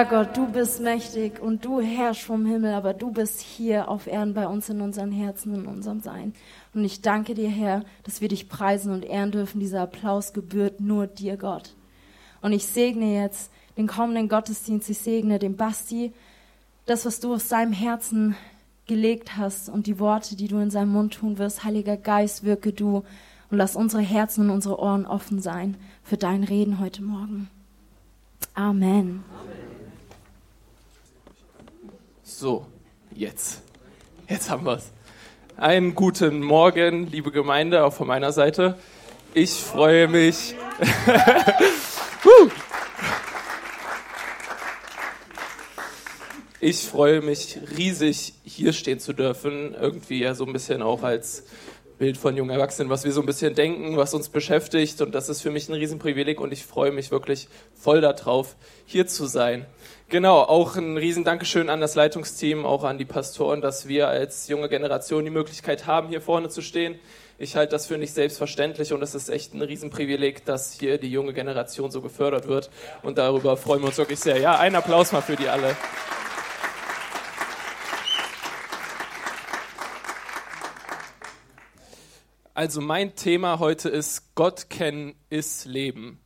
Ja, 0.00 0.06
Gott, 0.06 0.34
du 0.34 0.46
bist 0.46 0.80
mächtig 0.80 1.42
und 1.42 1.62
du 1.62 1.82
herrschst 1.82 2.22
vom 2.22 2.46
Himmel, 2.46 2.72
aber 2.72 2.94
du 2.94 3.10
bist 3.10 3.38
hier 3.38 3.86
auf 3.86 4.06
Erden 4.06 4.32
bei 4.32 4.46
uns 4.46 4.70
in 4.70 4.80
unseren 4.80 5.12
Herzen, 5.12 5.54
in 5.54 5.66
unserem 5.66 6.00
Sein. 6.00 6.32
Und 6.72 6.86
ich 6.86 7.02
danke 7.02 7.34
dir, 7.34 7.50
Herr, 7.50 7.84
dass 8.04 8.22
wir 8.22 8.28
dich 8.28 8.48
preisen 8.48 8.94
und 8.94 9.04
ehren 9.04 9.30
dürfen. 9.30 9.60
Dieser 9.60 9.82
Applaus 9.82 10.32
gebührt 10.32 10.80
nur 10.80 11.06
dir, 11.06 11.36
Gott. 11.36 11.74
Und 12.40 12.52
ich 12.52 12.64
segne 12.64 13.14
jetzt 13.14 13.50
den 13.76 13.86
kommenden 13.86 14.30
Gottesdienst. 14.30 14.88
Ich 14.88 15.00
segne 15.00 15.38
den 15.38 15.58
Basti, 15.58 16.14
das, 16.86 17.04
was 17.04 17.20
du 17.20 17.34
aus 17.34 17.50
seinem 17.50 17.74
Herzen 17.74 18.36
gelegt 18.86 19.36
hast 19.36 19.68
und 19.68 19.86
die 19.86 19.98
Worte, 19.98 20.34
die 20.34 20.48
du 20.48 20.56
in 20.60 20.70
seinem 20.70 20.92
Mund 20.92 21.12
tun 21.12 21.36
wirst. 21.36 21.62
Heiliger 21.62 21.98
Geist, 21.98 22.42
wirke 22.42 22.72
du 22.72 23.04
und 23.50 23.58
lass 23.58 23.76
unsere 23.76 24.02
Herzen 24.02 24.44
und 24.44 24.50
unsere 24.50 24.80
Ohren 24.80 25.04
offen 25.04 25.42
sein 25.42 25.76
für 26.02 26.16
dein 26.16 26.42
Reden 26.42 26.80
heute 26.80 27.02
Morgen. 27.02 27.50
Amen. 28.54 29.22
So, 32.40 32.64
jetzt. 33.14 33.60
Jetzt 34.26 34.48
haben 34.48 34.64
wir 34.64 34.76
es. 34.76 34.92
Einen 35.58 35.94
guten 35.94 36.40
Morgen, 36.40 37.06
liebe 37.06 37.32
Gemeinde, 37.32 37.84
auch 37.84 37.92
von 37.92 38.06
meiner 38.06 38.32
Seite. 38.32 38.78
Ich 39.34 39.50
freue 39.50 40.08
mich. 40.08 40.54
Ich 46.62 46.86
freue 46.86 47.22
mich 47.22 47.58
riesig, 47.76 48.34
hier 48.44 48.74
stehen 48.74 49.00
zu 49.00 49.14
dürfen. 49.14 49.74
Irgendwie 49.74 50.20
ja 50.20 50.34
so 50.34 50.44
ein 50.44 50.52
bisschen 50.52 50.82
auch 50.82 51.02
als 51.02 51.44
Bild 51.98 52.18
von 52.18 52.36
jungen 52.36 52.50
Erwachsenen, 52.50 52.90
was 52.90 53.04
wir 53.04 53.12
so 53.12 53.20
ein 53.20 53.26
bisschen 53.26 53.54
denken, 53.54 53.96
was 53.98 54.12
uns 54.12 54.30
beschäftigt. 54.30 55.00
Und 55.00 55.14
das 55.14 55.28
ist 55.28 55.40
für 55.40 55.50
mich 55.50 55.68
ein 55.68 55.74
Riesenprivileg 55.74 56.38
und 56.38 56.52
ich 56.52 56.64
freue 56.64 56.92
mich 56.92 57.10
wirklich 57.10 57.48
voll 57.74 58.00
darauf, 58.02 58.56
hier 58.86 59.06
zu 59.06 59.26
sein. 59.26 59.66
Genau, 60.10 60.40
auch 60.40 60.74
ein 60.74 60.96
riesen 60.96 61.22
Dankeschön 61.22 61.68
an 61.70 61.80
das 61.80 61.94
Leitungsteam, 61.94 62.66
auch 62.66 62.82
an 62.82 62.98
die 62.98 63.04
Pastoren, 63.04 63.60
dass 63.60 63.86
wir 63.86 64.08
als 64.08 64.48
junge 64.48 64.68
Generation 64.68 65.24
die 65.24 65.30
Möglichkeit 65.30 65.86
haben, 65.86 66.08
hier 66.08 66.20
vorne 66.20 66.48
zu 66.48 66.62
stehen. 66.62 66.98
Ich 67.38 67.54
halte 67.54 67.70
das 67.70 67.86
für 67.86 67.96
nicht 67.96 68.12
selbstverständlich 68.12 68.92
und 68.92 69.02
es 69.02 69.14
ist 69.14 69.28
echt 69.28 69.54
ein 69.54 69.62
Riesenprivileg, 69.62 70.44
dass 70.44 70.72
hier 70.72 70.98
die 70.98 71.12
junge 71.12 71.32
Generation 71.32 71.92
so 71.92 72.00
gefördert 72.00 72.48
wird. 72.48 72.70
Und 73.04 73.18
darüber 73.18 73.56
freuen 73.56 73.82
wir 73.82 73.86
uns 73.86 73.98
wirklich 73.98 74.18
sehr. 74.18 74.38
Ja, 74.40 74.58
ein 74.58 74.74
Applaus 74.74 75.12
mal 75.12 75.20
für 75.20 75.36
die 75.36 75.48
alle. 75.48 75.76
Also 82.52 82.80
mein 82.80 83.14
Thema 83.14 83.60
heute 83.60 83.88
ist 83.88 84.34
Gott 84.34 84.70
kennen 84.70 85.14
ist 85.28 85.66
Leben. 85.66 86.20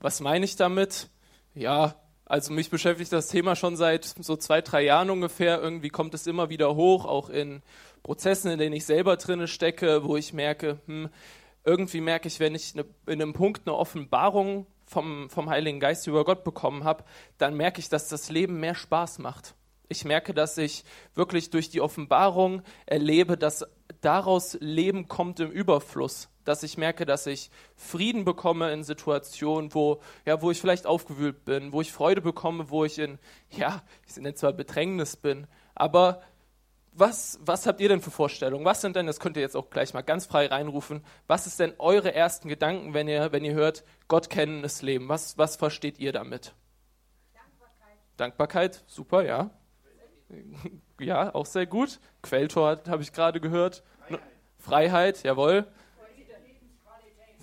Was 0.00 0.20
meine 0.20 0.46
ich 0.46 0.56
damit? 0.56 1.10
Ja, 1.54 1.94
also 2.28 2.52
mich 2.52 2.68
beschäftigt 2.68 3.12
das 3.12 3.28
Thema 3.28 3.56
schon 3.56 3.76
seit 3.76 4.04
so 4.04 4.36
zwei, 4.36 4.60
drei 4.60 4.82
Jahren 4.82 5.08
ungefähr. 5.08 5.60
Irgendwie 5.62 5.88
kommt 5.88 6.12
es 6.12 6.26
immer 6.26 6.50
wieder 6.50 6.76
hoch, 6.76 7.06
auch 7.06 7.30
in 7.30 7.62
Prozessen, 8.02 8.50
in 8.50 8.58
denen 8.58 8.74
ich 8.74 8.84
selber 8.84 9.16
drinne 9.16 9.48
stecke, 9.48 10.04
wo 10.04 10.16
ich 10.16 10.34
merke, 10.34 10.78
hm, 10.86 11.08
irgendwie 11.64 12.02
merke 12.02 12.28
ich, 12.28 12.38
wenn 12.38 12.54
ich 12.54 12.74
eine, 12.74 12.84
in 13.06 13.22
einem 13.22 13.32
Punkt 13.32 13.62
eine 13.66 13.76
Offenbarung 13.76 14.66
vom, 14.84 15.30
vom 15.30 15.48
Heiligen 15.48 15.80
Geist 15.80 16.06
über 16.06 16.24
Gott 16.24 16.44
bekommen 16.44 16.84
habe, 16.84 17.04
dann 17.38 17.54
merke 17.54 17.80
ich, 17.80 17.88
dass 17.88 18.08
das 18.08 18.28
Leben 18.28 18.60
mehr 18.60 18.74
Spaß 18.74 19.18
macht. 19.18 19.54
Ich 19.88 20.04
merke, 20.04 20.34
dass 20.34 20.58
ich 20.58 20.84
wirklich 21.14 21.48
durch 21.48 21.70
die 21.70 21.80
Offenbarung 21.80 22.62
erlebe, 22.84 23.38
dass 23.38 23.64
daraus 24.02 24.58
Leben 24.60 25.08
kommt 25.08 25.40
im 25.40 25.50
Überfluss. 25.50 26.28
Dass 26.48 26.62
ich 26.62 26.78
merke, 26.78 27.04
dass 27.04 27.26
ich 27.26 27.50
Frieden 27.76 28.24
bekomme 28.24 28.72
in 28.72 28.82
Situationen, 28.82 29.74
wo, 29.74 30.00
ja, 30.24 30.40
wo 30.40 30.50
ich 30.50 30.60
vielleicht 30.60 30.86
aufgewühlt 30.86 31.44
bin, 31.44 31.72
wo 31.72 31.80
ich 31.80 31.92
Freude 31.92 32.22
bekomme, 32.22 32.70
wo 32.70 32.84
ich 32.84 32.98
in, 32.98 33.18
ja, 33.50 33.82
ich 34.06 34.16
nenne 34.16 34.34
zwar 34.34 34.52
Bedrängnis 34.52 35.16
bin, 35.16 35.46
aber 35.74 36.22
was, 36.92 37.38
was 37.42 37.66
habt 37.66 37.80
ihr 37.80 37.88
denn 37.88 38.00
für 38.00 38.10
Vorstellungen? 38.10 38.64
Was 38.64 38.80
sind 38.80 38.96
denn, 38.96 39.06
das 39.06 39.20
könnt 39.20 39.36
ihr 39.36 39.42
jetzt 39.42 39.56
auch 39.56 39.70
gleich 39.70 39.94
mal 39.94 40.02
ganz 40.02 40.26
frei 40.26 40.46
reinrufen, 40.46 41.04
was 41.26 41.46
ist 41.46 41.60
denn 41.60 41.74
eure 41.78 42.14
ersten 42.14 42.48
Gedanken, 42.48 42.94
wenn 42.94 43.08
ihr, 43.08 43.30
wenn 43.30 43.44
ihr 43.44 43.54
hört, 43.54 43.84
Gott 44.08 44.30
kennen 44.30 44.64
ist 44.64 44.82
Leben? 44.82 45.08
Was, 45.08 45.38
was 45.38 45.56
versteht 45.56 45.98
ihr 45.98 46.12
damit? 46.12 46.54
Dankbarkeit. 47.34 47.98
Dankbarkeit, 48.16 48.84
super, 48.86 49.22
ja. 49.22 49.50
Ja, 51.00 51.32
auch 51.32 51.46
sehr 51.46 51.64
gut. 51.64 52.00
Quelltor 52.22 52.80
habe 52.88 53.02
ich 53.02 53.12
gerade 53.12 53.40
gehört. 53.40 53.84
Freiheit, 54.08 54.20
Freiheit 54.58 55.22
jawohl. 55.22 55.66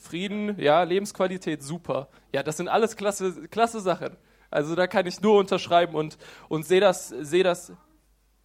Frieden, 0.06 0.60
ja, 0.60 0.84
Lebensqualität, 0.84 1.64
super. 1.64 2.10
Ja, 2.32 2.44
das 2.44 2.58
sind 2.58 2.68
alles 2.68 2.96
klasse, 2.96 3.48
klasse 3.48 3.80
Sachen. 3.80 4.16
Also 4.52 4.76
da 4.76 4.88
kann 4.88 5.08
ich 5.08 5.20
nur 5.20 5.38
unterschreiben 5.40 5.96
und, 5.96 6.18
und 6.48 6.66
sehe 6.66 6.80
das, 6.80 7.10
sehe 7.10 7.44
das. 7.44 7.74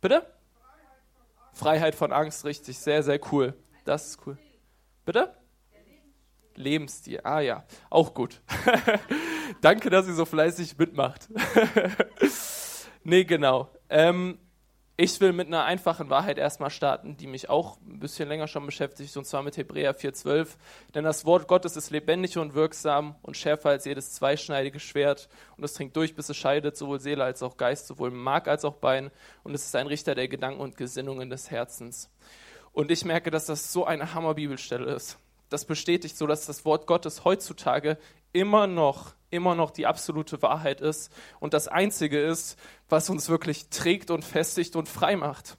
Bitte? 0.01 0.27
Freiheit 1.53 1.95
von 1.95 2.13
Angst, 2.13 2.45
richtig, 2.45 2.79
sehr, 2.79 3.03
sehr 3.03 3.21
cool. 3.31 3.55
Das 3.85 4.07
ist 4.07 4.27
cool. 4.27 4.39
Bitte? 5.05 5.35
Lebensstil, 6.55 7.21
ah 7.25 7.41
ja, 7.41 7.65
auch 7.91 8.15
gut. 8.15 8.41
Danke, 9.61 9.91
dass 9.91 10.07
ihr 10.07 10.15
so 10.15 10.25
fleißig 10.25 10.79
mitmacht. 10.79 11.29
nee, 13.05 13.25
genau. 13.25 13.71
Ähm, 13.89 14.39
ich 15.03 15.19
will 15.19 15.33
mit 15.33 15.47
einer 15.47 15.65
einfachen 15.65 16.11
Wahrheit 16.11 16.37
erstmal 16.37 16.69
starten, 16.69 17.17
die 17.17 17.27
mich 17.27 17.49
auch 17.49 17.79
ein 17.89 18.01
bisschen 18.01 18.29
länger 18.29 18.47
schon 18.49 18.67
beschäftigt, 18.67 19.17
und 19.17 19.25
zwar 19.25 19.43
mit 19.43 19.57
Hebräer 19.57 19.97
4,12. 19.97 20.49
Denn 20.95 21.05
das 21.05 21.25
Wort 21.25 21.49
Gottes 21.49 21.75
ist 21.75 21.89
lebendig 21.89 22.37
und 22.37 22.53
wirksam 22.53 23.15
und 23.23 23.35
schärfer 23.35 23.71
als 23.71 23.87
jedes 23.87 24.13
zweischneidige 24.13 24.79
Schwert. 24.79 25.31
Und 25.57 25.65
es 25.65 25.73
dringt 25.73 25.97
durch, 25.97 26.15
bis 26.15 26.29
es 26.29 26.37
scheidet, 26.37 26.77
sowohl 26.77 27.01
Seele 27.01 27.25
als 27.25 27.43
auch 27.43 27.57
Geist, 27.57 27.87
sowohl 27.87 28.11
Mark 28.11 28.47
als 28.47 28.63
auch 28.67 28.75
Bein. 28.75 29.11
Und 29.43 29.55
es 29.55 29.65
ist 29.65 29.75
ein 29.75 29.87
Richter 29.87 30.15
der 30.15 30.29
Gedanken 30.29 30.61
und 30.61 30.77
Gesinnungen 30.77 31.31
des 31.31 31.51
Herzens. 31.51 32.11
Und 32.75 32.91
ich 32.91 33.07
merke, 33.07 33.31
dass 33.31 33.47
das 33.47 33.73
so 33.73 33.87
eine 33.87 34.13
Hammer-Bibelstelle 34.13 34.93
ist. 34.93 35.17
Das 35.49 35.65
bestätigt 35.65 36.19
so, 36.19 36.27
dass 36.27 36.45
das 36.45 36.67
Wort 36.67 36.87
Gottes 36.87 37.25
heutzutage 37.25 37.97
immer 38.33 38.67
noch, 38.67 39.15
immer 39.31 39.55
noch 39.55 39.71
die 39.71 39.87
absolute 39.87 40.43
Wahrheit 40.43 40.81
ist 40.81 41.13
und 41.39 41.55
das 41.55 41.69
Einzige 41.69 42.21
ist, 42.21 42.59
was 42.89 43.11
uns 43.11 43.29
wirklich 43.29 43.69
trägt 43.69 44.11
und 44.11 44.25
festigt 44.25 44.77
und 44.77 44.89
frei 44.89 45.17
macht. 45.17 45.57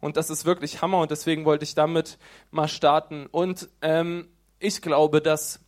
Und 0.00 0.16
das 0.16 0.30
ist 0.30 0.44
wirklich 0.44 0.80
Hammer 0.80 1.00
und 1.00 1.10
deswegen 1.10 1.44
wollte 1.44 1.64
ich 1.64 1.74
damit 1.74 2.18
mal 2.50 2.68
starten. 2.68 3.26
Und 3.26 3.68
ähm, 3.82 4.28
ich 4.60 4.80
glaube, 4.80 5.20
dass 5.20 5.60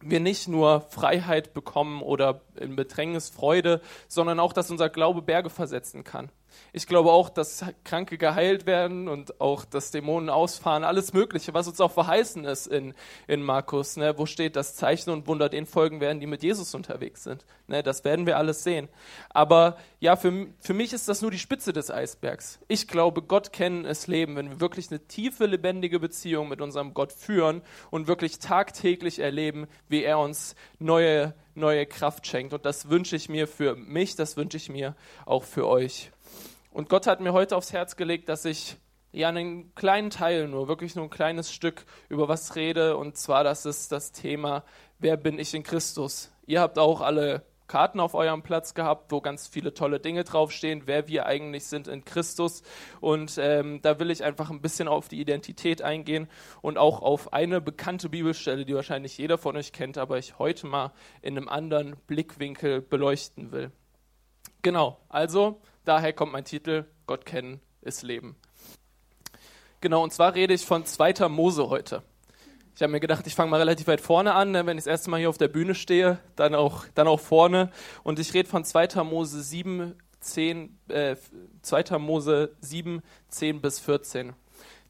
wir 0.00 0.20
nicht 0.20 0.48
nur 0.48 0.82
Freiheit 0.82 1.54
bekommen 1.54 2.02
oder 2.02 2.42
in 2.56 2.76
Bedrängnis 2.76 3.30
Freude, 3.30 3.80
sondern 4.06 4.38
auch, 4.38 4.52
dass 4.52 4.70
unser 4.70 4.90
Glaube 4.90 5.22
Berge 5.22 5.48
versetzen 5.48 6.04
kann. 6.04 6.30
Ich 6.72 6.86
glaube 6.86 7.12
auch, 7.12 7.28
dass 7.28 7.64
Kranke 7.84 8.18
geheilt 8.18 8.66
werden 8.66 9.08
und 9.08 9.40
auch, 9.40 9.64
dass 9.64 9.90
Dämonen 9.90 10.28
ausfahren, 10.28 10.84
alles 10.84 11.12
Mögliche, 11.12 11.54
was 11.54 11.68
uns 11.68 11.80
auch 11.80 11.92
verheißen 11.92 12.44
ist 12.44 12.66
in, 12.66 12.94
in 13.26 13.42
Markus, 13.42 13.96
ne, 13.96 14.18
wo 14.18 14.26
steht, 14.26 14.56
dass 14.56 14.74
Zeichen 14.74 15.10
und 15.10 15.26
Wunder 15.26 15.48
den 15.48 15.66
folgen 15.66 16.00
werden, 16.00 16.20
die 16.20 16.26
mit 16.26 16.42
Jesus 16.42 16.74
unterwegs 16.74 17.24
sind. 17.24 17.44
Ne, 17.66 17.82
das 17.82 18.04
werden 18.04 18.26
wir 18.26 18.38
alles 18.38 18.64
sehen. 18.64 18.88
Aber 19.30 19.76
ja, 20.00 20.16
für, 20.16 20.48
für 20.60 20.74
mich 20.74 20.92
ist 20.92 21.08
das 21.08 21.22
nur 21.22 21.30
die 21.30 21.38
Spitze 21.38 21.72
des 21.72 21.90
Eisbergs. 21.90 22.58
Ich 22.68 22.88
glaube, 22.88 23.22
Gott 23.22 23.52
kennen 23.52 23.84
ist 23.84 24.06
Leben, 24.06 24.36
wenn 24.36 24.50
wir 24.50 24.60
wirklich 24.60 24.90
eine 24.90 25.06
tiefe, 25.06 25.46
lebendige 25.46 26.00
Beziehung 26.00 26.48
mit 26.48 26.60
unserem 26.60 26.94
Gott 26.94 27.12
führen 27.12 27.62
und 27.90 28.06
wirklich 28.06 28.38
tagtäglich 28.38 29.18
erleben, 29.18 29.66
wie 29.88 30.02
er 30.02 30.18
uns 30.18 30.54
neue, 30.78 31.34
neue 31.54 31.86
Kraft 31.86 32.26
schenkt. 32.26 32.52
Und 32.52 32.64
das 32.66 32.90
wünsche 32.90 33.16
ich 33.16 33.28
mir 33.28 33.46
für 33.48 33.76
mich, 33.76 34.16
das 34.16 34.36
wünsche 34.36 34.56
ich 34.56 34.68
mir 34.68 34.94
auch 35.24 35.44
für 35.44 35.66
euch. 35.66 36.10
Und 36.74 36.88
Gott 36.88 37.06
hat 37.06 37.20
mir 37.20 37.32
heute 37.32 37.56
aufs 37.56 37.72
Herz 37.72 37.94
gelegt, 37.94 38.28
dass 38.28 38.44
ich 38.44 38.76
ja 39.12 39.28
einen 39.28 39.72
kleinen 39.76 40.10
Teil 40.10 40.48
nur, 40.48 40.66
wirklich 40.66 40.96
nur 40.96 41.04
ein 41.04 41.10
kleines 41.10 41.52
Stück 41.52 41.84
über 42.08 42.26
was 42.26 42.56
rede. 42.56 42.96
Und 42.96 43.16
zwar, 43.16 43.44
das 43.44 43.64
ist 43.64 43.92
das 43.92 44.10
Thema, 44.10 44.64
wer 44.98 45.16
bin 45.16 45.38
ich 45.38 45.54
in 45.54 45.62
Christus? 45.62 46.32
Ihr 46.46 46.60
habt 46.60 46.80
auch 46.80 47.00
alle 47.00 47.44
Karten 47.68 48.00
auf 48.00 48.14
eurem 48.14 48.42
Platz 48.42 48.74
gehabt, 48.74 49.12
wo 49.12 49.20
ganz 49.20 49.46
viele 49.46 49.72
tolle 49.72 50.00
Dinge 50.00 50.24
draufstehen, 50.24 50.82
wer 50.86 51.06
wir 51.06 51.26
eigentlich 51.26 51.64
sind 51.66 51.86
in 51.86 52.04
Christus. 52.04 52.64
Und 53.00 53.38
ähm, 53.38 53.80
da 53.80 54.00
will 54.00 54.10
ich 54.10 54.24
einfach 54.24 54.50
ein 54.50 54.60
bisschen 54.60 54.88
auf 54.88 55.06
die 55.06 55.20
Identität 55.20 55.80
eingehen 55.80 56.26
und 56.60 56.76
auch 56.76 57.02
auf 57.02 57.32
eine 57.32 57.60
bekannte 57.60 58.08
Bibelstelle, 58.08 58.64
die 58.64 58.74
wahrscheinlich 58.74 59.16
jeder 59.16 59.38
von 59.38 59.56
euch 59.56 59.72
kennt, 59.72 59.96
aber 59.96 60.18
ich 60.18 60.40
heute 60.40 60.66
mal 60.66 60.92
in 61.22 61.36
einem 61.36 61.48
anderen 61.48 61.94
Blickwinkel 62.08 62.80
beleuchten 62.80 63.52
will. 63.52 63.70
Genau, 64.62 64.98
also 65.08 65.60
Daher 65.84 66.12
kommt 66.12 66.32
mein 66.32 66.44
Titel, 66.44 66.86
Gott 67.06 67.26
kennen 67.26 67.60
ist 67.82 68.02
Leben. 68.02 68.36
Genau, 69.80 70.02
und 70.02 70.12
zwar 70.12 70.34
rede 70.34 70.54
ich 70.54 70.64
von 70.64 70.86
zweiter 70.86 71.28
Mose 71.28 71.68
heute. 71.68 72.02
Ich 72.74 72.82
habe 72.82 72.90
mir 72.90 73.00
gedacht, 73.00 73.26
ich 73.26 73.34
fange 73.34 73.50
mal 73.50 73.60
relativ 73.60 73.86
weit 73.86 74.00
vorne 74.00 74.34
an, 74.34 74.50
ne? 74.50 74.66
wenn 74.66 74.78
ich 74.78 74.84
das 74.84 74.90
erste 74.90 75.10
Mal 75.10 75.20
hier 75.20 75.28
auf 75.28 75.38
der 75.38 75.48
Bühne 75.48 75.74
stehe, 75.74 76.18
dann 76.34 76.54
auch, 76.54 76.86
dann 76.94 77.06
auch 77.06 77.20
vorne. 77.20 77.70
Und 78.02 78.18
ich 78.18 78.32
rede 78.34 78.48
von 78.48 78.64
zweiter 78.64 79.04
Mose 79.04 79.42
7, 79.42 79.94
10, 80.20 80.78
äh, 80.88 81.16
2. 81.62 81.98
Mose 81.98 82.56
7, 82.60 83.02
10 83.28 83.60
bis 83.60 83.78
14. 83.78 84.32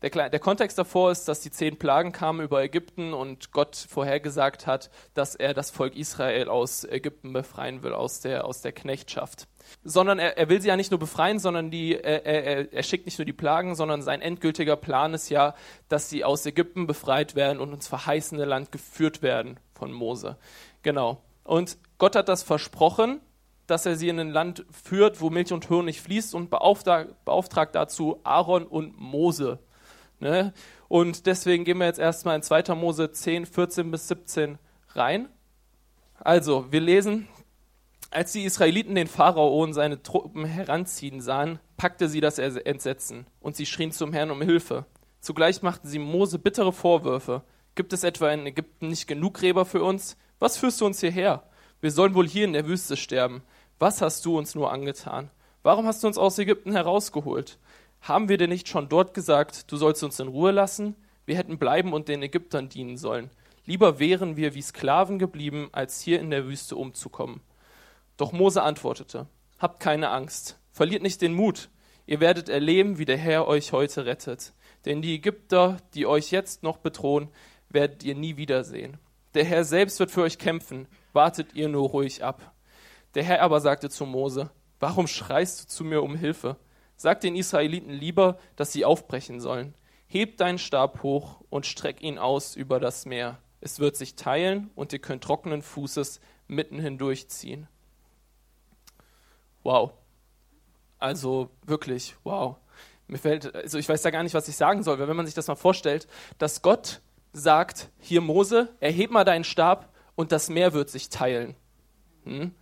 Der, 0.05 0.29
der, 0.29 0.41
Kontext 0.41 0.77
davor 0.77 1.11
ist, 1.11 1.29
dass 1.29 1.41
die 1.41 1.51
zehn 1.51 1.79
Plagen 1.79 2.13
kamen 2.13 2.43
über 2.43 2.63
Ägypten 2.63 3.15
und 3.15 3.53
Gott 3.53 3.75
vorhergesagt 3.75 4.67
hat, 4.67 4.91
dass 5.15 5.35
er 5.35 5.55
das 5.55 5.71
Volk 5.71 5.97
Israel 5.97 6.49
aus 6.49 6.85
Ägypten 6.85 7.33
befreien 7.33 7.83
will, 7.83 7.95
aus 7.95 8.21
der, 8.21 8.45
aus 8.45 8.61
der 8.61 8.73
Knechtschaft 8.73 9.49
sondern 9.83 10.19
er, 10.19 10.37
er 10.37 10.51
will 10.51 10.61
sie 10.61 10.69
ja 10.69 10.77
nicht 10.77 10.91
nur 10.91 11.01
befreien, 11.01 11.39
sondern 11.39 11.71
die, 11.71 11.95
er, 11.95 12.27
er, 12.27 12.73
er 12.73 12.83
schickt 12.83 13.07
nicht 13.07 13.19
nur 13.19 13.25
die 13.25 13.33
Plagen, 13.33 13.75
sondern 13.75 14.03
sein 14.03 14.21
endgültiger 14.21 14.77
Plan 14.77 15.15
ist 15.15 15.31
ja, 15.31 15.55
dass 15.89 16.11
sie 16.11 16.23
aus 16.23 16.45
Ägypten 16.45 16.87
befreit 16.87 17.35
werden 17.35 17.61
und 17.61 17.73
ins 17.73 17.89
verheißene 17.89 18.45
Land 18.45 18.73
geführt 18.73 19.23
werden 19.23 19.59
von 19.73 19.91
Mose. 19.91 20.37
Genau. 20.83 21.23
Und 21.45 21.79
Gott 21.97 22.15
hat 22.15 22.29
das 22.29 22.43
versprochen, 22.43 23.21
dass 23.67 23.87
er 23.87 23.97
sie 23.97 24.09
in 24.09 24.21
ein 24.21 24.31
Land 24.31 24.67
führt, 24.71 25.21
wo 25.21 25.31
Milch 25.31 25.53
und 25.53 25.69
Honig 25.71 26.01
fließt 26.01 26.35
und 26.35 26.51
beauftragt, 26.51 27.25
beauftragt 27.25 27.75
dazu 27.75 28.21
Aaron 28.23 28.67
und 28.67 28.99
Mose. 29.01 29.59
Ne? 30.21 30.53
Und 30.89 31.27
deswegen 31.27 31.65
gehen 31.65 31.79
wir 31.79 31.87
jetzt 31.87 31.99
erstmal 31.99 32.37
in 32.37 32.43
2. 32.43 32.75
Mose 32.75 33.11
10, 33.11 33.47
14 33.47 33.91
bis 33.91 34.09
17 34.09 34.59
rein. 34.95 35.29
Also, 36.19 36.71
wir 36.71 36.81
lesen 36.81 37.29
als 38.15 38.31
die 38.31 38.45
Israeliten 38.45 38.95
den 38.95 39.09
Pharao 39.09 39.61
und 39.61 39.75
seine 39.75 40.01
Truppen 40.03 40.45
heranziehen 40.45 41.21
sahen, 41.21 41.59
packte 41.77 42.09
sie 42.09 42.21
das 42.21 42.39
Entsetzen 42.39 43.27
und 43.41 43.57
sie 43.57 43.67
schrien 43.67 43.91
zum 43.91 44.13
Herrn 44.13 44.31
um 44.31 44.41
Hilfe. 44.41 44.87
Zugleich 45.21 45.63
machten 45.63 45.89
sie 45.89 45.99
Mose 45.99 46.39
bittere 46.39 46.73
Vorwürfe. 46.73 47.43
Gibt 47.75 47.93
es 47.93 48.05
etwa 48.05 48.31
in 48.31 48.47
Ägypten 48.47 48.89
nicht 48.89 49.09
genug 49.09 49.35
Gräber 49.35 49.65
für 49.65 49.83
uns? 49.83 50.17
Was 50.39 50.57
führst 50.57 50.81
du 50.81 50.87
uns 50.87 51.01
hierher? 51.01 51.43
Wir 51.81 51.91
sollen 51.91 52.15
wohl 52.15 52.29
hier 52.29 52.45
in 52.45 52.53
der 52.53 52.69
Wüste 52.69 52.97
sterben. 52.97 53.43
Was 53.81 54.01
hast 54.01 54.25
du 54.25 54.39
uns 54.39 54.55
nur 54.55 54.71
angetan? 54.71 55.31
Warum 55.65 55.87
hast 55.87 56.05
du 56.05 56.07
uns 56.07 56.19
aus 56.19 56.39
Ägypten 56.39 56.73
herausgeholt? 56.73 57.59
Haben 58.05 58.29
wir 58.29 58.37
denn 58.37 58.51
nicht 58.51 58.69
schon 58.69 58.91
dort 58.91 59.15
gesagt, 59.15 59.73
du 59.73 59.79
sollst 59.79 60.05
uns 60.05 60.21
in 60.21 60.29
Ruhe 60.29 60.51
lassen? 60.51 60.95
Wir 61.25 61.39
hätten 61.39 61.57
bleiben 61.57 61.95
und 61.95 62.09
den 62.09 62.23
Ägyptern 62.23 62.69
dienen 62.69 62.99
sollen. 62.99 63.31
Lieber 63.65 63.99
wären 63.99 64.37
wir 64.37 64.55
wie 64.55 64.61
Sklaven 64.61 65.19
geblieben, 65.19 65.71
als 65.73 66.03
hier 66.03 66.21
in 66.21 66.29
der 66.29 66.45
Wüste 66.45 66.77
umzukommen. 66.77 67.41
Doch 68.19 68.33
Mose 68.33 68.63
antwortete, 68.63 69.27
Habt 69.59 69.81
keine 69.81 70.11
Angst, 70.11 70.59
verliert 70.71 71.03
nicht 71.03 71.23
den 71.23 71.33
Mut, 71.33 71.71
ihr 72.05 72.21
werdet 72.21 72.51
erleben, 72.51 72.99
wie 72.99 73.07
der 73.07 73.17
Herr 73.17 73.49
euch 73.49 73.73
heute 73.73 74.05
rettet. 74.05 74.53
Denn 74.85 75.01
die 75.01 75.15
Ägypter, 75.15 75.79
die 75.95 76.05
euch 76.05 76.31
jetzt 76.31 76.63
noch 76.63 76.77
bedrohen, 76.77 77.31
werdet 77.71 78.05
ihr 78.05 78.15
nie 78.15 78.37
wiedersehen. 78.37 78.99
Der 79.33 79.47
Herr 79.47 79.65
selbst 79.65 79.99
wird 79.99 80.11
für 80.11 80.25
euch 80.25 80.37
kämpfen, 80.37 80.89
wartet 81.15 81.55
ihr 81.55 81.71
nur 81.71 81.89
ruhig 81.89 82.23
ab. 82.23 82.53
Der 83.15 83.23
Herr 83.23 83.41
aber 83.41 83.63
sagte 83.63 83.89
zu 83.89 84.05
Mose, 84.05 84.51
Warum 84.79 85.07
schreist 85.07 85.63
du 85.63 85.67
zu 85.69 85.85
mir 85.85 86.03
um 86.03 86.17
Hilfe? 86.17 86.59
Sag 86.97 87.21
den 87.21 87.37
Israeliten 87.37 87.91
lieber, 87.91 88.39
dass 88.57 88.73
sie 88.73 88.85
aufbrechen 88.85 89.41
sollen. 89.41 89.75
Heb 90.07 90.37
deinen 90.37 90.59
Stab 90.59 91.03
hoch 91.03 91.41
und 91.51 91.67
streck 91.67 92.03
ihn 92.03 92.19
aus 92.19 92.57
über 92.57 92.79
das 92.79 93.07
Meer. 93.07 93.39
Es 93.61 93.81
wird 93.81 93.97
sich 93.97 94.15
teilen 94.15 94.71
und 94.75 94.93
ihr 94.93 94.99
könnt 94.99 95.25
trockenen 95.25 95.63
Fußes 95.63 96.21
mitten 96.47 96.79
hindurchziehen. 96.79 97.67
Wow. 99.63 99.93
Also 100.99 101.51
wirklich, 101.65 102.15
wow. 102.25 102.57
Mir 103.07 103.19
fällt, 103.19 103.55
also 103.55 103.79
ich 103.79 103.89
weiß 103.89 104.03
da 104.03 104.11
gar 104.11 104.23
nicht, 104.23 104.35
was 104.35 104.49
ich 104.49 104.57
sagen 104.57 104.83
soll, 104.83 104.99
weil 104.99 105.09
wenn 105.09 105.17
man 105.17 105.27
sich 105.27 105.35
das 105.35 105.49
mal 105.49 105.57
vorstellt, 105.57 106.07
dass 106.39 106.63
Gott 106.63 107.01
sagt, 107.33 107.91
hier 107.99 108.21
Mose, 108.21 108.75
erheb 108.81 109.11
mal 109.11 109.25
deinen 109.25 109.45
Stab 109.45 109.93
und 110.15 110.33
das 110.33 110.49
Meer 110.49 110.73
wird 110.73 110.89
sich 110.89 111.09
teilen. 111.09 111.57
Hm? 112.25 112.55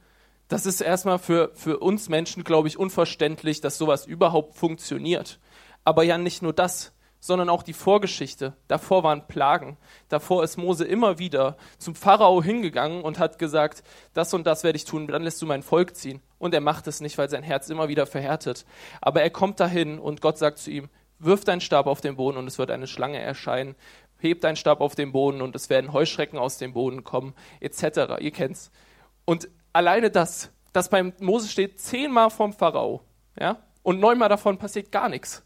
Das 0.52 0.66
ist 0.66 0.82
erstmal 0.82 1.18
für, 1.18 1.50
für 1.54 1.78
uns 1.78 2.10
Menschen, 2.10 2.44
glaube 2.44 2.68
ich, 2.68 2.78
unverständlich, 2.78 3.62
dass 3.62 3.78
sowas 3.78 4.04
überhaupt 4.04 4.54
funktioniert. 4.54 5.40
Aber 5.82 6.02
ja 6.02 6.18
nicht 6.18 6.42
nur 6.42 6.52
das, 6.52 6.92
sondern 7.20 7.48
auch 7.48 7.62
die 7.62 7.72
Vorgeschichte. 7.72 8.54
Davor 8.68 9.02
waren 9.02 9.26
Plagen. 9.26 9.78
Davor 10.10 10.44
ist 10.44 10.58
Mose 10.58 10.84
immer 10.84 11.18
wieder 11.18 11.56
zum 11.78 11.94
Pharao 11.94 12.42
hingegangen 12.42 13.00
und 13.00 13.18
hat 13.18 13.38
gesagt, 13.38 13.82
das 14.12 14.34
und 14.34 14.46
das 14.46 14.62
werde 14.62 14.76
ich 14.76 14.84
tun, 14.84 15.06
dann 15.06 15.22
lässt 15.22 15.40
du 15.40 15.46
mein 15.46 15.62
Volk 15.62 15.96
ziehen. 15.96 16.20
Und 16.36 16.52
er 16.52 16.60
macht 16.60 16.86
es 16.86 17.00
nicht, 17.00 17.16
weil 17.16 17.30
sein 17.30 17.42
Herz 17.42 17.70
immer 17.70 17.88
wieder 17.88 18.04
verhärtet. 18.04 18.66
Aber 19.00 19.22
er 19.22 19.30
kommt 19.30 19.58
dahin 19.58 19.98
und 19.98 20.20
Gott 20.20 20.36
sagt 20.36 20.58
zu 20.58 20.70
ihm, 20.70 20.90
wirf 21.18 21.44
deinen 21.44 21.62
Stab 21.62 21.86
auf 21.86 22.02
den 22.02 22.16
Boden 22.16 22.36
und 22.36 22.46
es 22.46 22.58
wird 22.58 22.70
eine 22.70 22.88
Schlange 22.88 23.18
erscheinen. 23.18 23.74
Heb 24.18 24.42
deinen 24.42 24.56
Stab 24.56 24.82
auf 24.82 24.96
den 24.96 25.12
Boden 25.12 25.40
und 25.40 25.56
es 25.56 25.70
werden 25.70 25.94
Heuschrecken 25.94 26.38
aus 26.38 26.58
dem 26.58 26.74
Boden 26.74 27.04
kommen, 27.04 27.32
etc. 27.60 28.20
Ihr 28.20 28.32
kennt's. 28.32 28.70
Und 29.24 29.48
alleine 29.72 30.10
das, 30.10 30.50
das 30.72 30.88
beim 30.88 31.12
Mose 31.20 31.48
steht 31.48 31.80
zehnmal 31.80 32.30
vom 32.30 32.52
Pharao, 32.52 33.02
ja, 33.38 33.58
und 33.82 34.00
neunmal 34.00 34.28
davon 34.28 34.58
passiert 34.58 34.92
gar 34.92 35.08
nichts. 35.08 35.42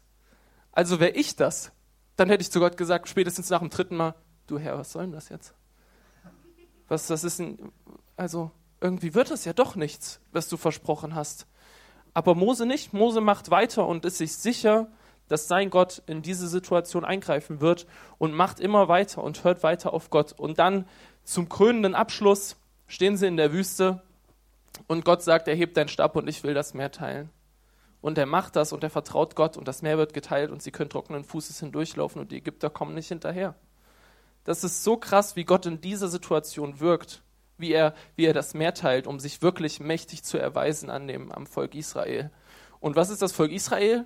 Also 0.71 0.99
wäre 0.99 1.11
ich 1.11 1.35
das, 1.35 1.71
dann 2.15 2.29
hätte 2.29 2.41
ich 2.41 2.51
zu 2.51 2.59
Gott 2.59 2.77
gesagt, 2.77 3.07
spätestens 3.07 3.49
nach 3.49 3.59
dem 3.59 3.69
dritten 3.69 3.95
Mal, 3.95 4.15
du 4.47 4.59
Herr, 4.59 4.77
was 4.77 4.91
soll 4.91 5.03
denn 5.03 5.11
das 5.11 5.29
jetzt? 5.29 5.53
Was, 6.87 7.07
das 7.07 7.23
ist 7.23 7.39
ein, 7.39 7.71
also 8.15 8.51
irgendwie 8.81 9.13
wird 9.13 9.31
das 9.31 9.45
ja 9.45 9.53
doch 9.53 9.75
nichts, 9.75 10.19
was 10.31 10.49
du 10.49 10.57
versprochen 10.57 11.15
hast. 11.15 11.47
Aber 12.13 12.35
Mose 12.35 12.65
nicht. 12.65 12.93
Mose 12.93 13.21
macht 13.21 13.51
weiter 13.51 13.87
und 13.87 14.05
ist 14.05 14.17
sich 14.17 14.35
sicher, 14.35 14.87
dass 15.27 15.47
sein 15.47 15.69
Gott 15.69 16.01
in 16.07 16.21
diese 16.21 16.47
Situation 16.47 17.03
eingreifen 17.03 17.59
wird 17.59 17.85
und 18.17 18.33
macht 18.33 18.59
immer 18.59 18.87
weiter 18.87 19.23
und 19.23 19.43
hört 19.43 19.63
weiter 19.63 19.93
auf 19.93 20.09
Gott. 20.09 20.31
Und 20.31 20.57
dann 20.59 20.87
zum 21.23 21.49
krönenden 21.49 21.95
Abschluss 21.95 22.55
stehen 22.87 23.17
sie 23.17 23.27
in 23.27 23.37
der 23.37 23.51
Wüste 23.51 24.01
und 24.87 25.05
Gott 25.05 25.23
sagt, 25.23 25.47
er 25.47 25.55
hebt 25.55 25.77
deinen 25.77 25.87
Stab 25.87 26.15
und 26.15 26.27
ich 26.27 26.43
will 26.43 26.53
das 26.53 26.73
Meer 26.73 26.91
teilen. 26.91 27.29
Und 28.01 28.17
er 28.17 28.25
macht 28.25 28.55
das 28.55 28.73
und 28.73 28.83
er 28.83 28.89
vertraut 28.89 29.35
Gott 29.35 29.57
und 29.57 29.67
das 29.67 29.81
Meer 29.81 29.97
wird 29.97 30.13
geteilt 30.13 30.51
und 30.51 30.61
sie 30.61 30.71
können 30.71 30.89
trockenen 30.89 31.23
Fußes 31.23 31.59
hindurchlaufen 31.59 32.21
und 32.21 32.31
die 32.31 32.37
Ägypter 32.37 32.69
kommen 32.69 32.93
nicht 32.93 33.07
hinterher. 33.07 33.55
Das 34.43 34.63
ist 34.63 34.83
so 34.83 34.97
krass, 34.97 35.35
wie 35.35 35.43
Gott 35.43 35.65
in 35.65 35.81
dieser 35.81 36.07
Situation 36.07 36.79
wirkt, 36.79 37.21
wie 37.57 37.73
er, 37.73 37.95
wie 38.15 38.25
er 38.25 38.33
das 38.33 38.53
Meer 38.53 38.73
teilt, 38.73 39.07
um 39.07 39.19
sich 39.19 39.41
wirklich 39.41 39.79
mächtig 39.79 40.23
zu 40.23 40.37
erweisen 40.37 40.89
an 40.89 41.07
dem, 41.07 41.31
am 41.31 41.47
Volk 41.47 41.75
Israel. 41.75 42.31
Und 42.79 42.95
was 42.95 43.09
ist 43.09 43.21
das 43.21 43.33
Volk 43.33 43.51
Israel? 43.51 44.05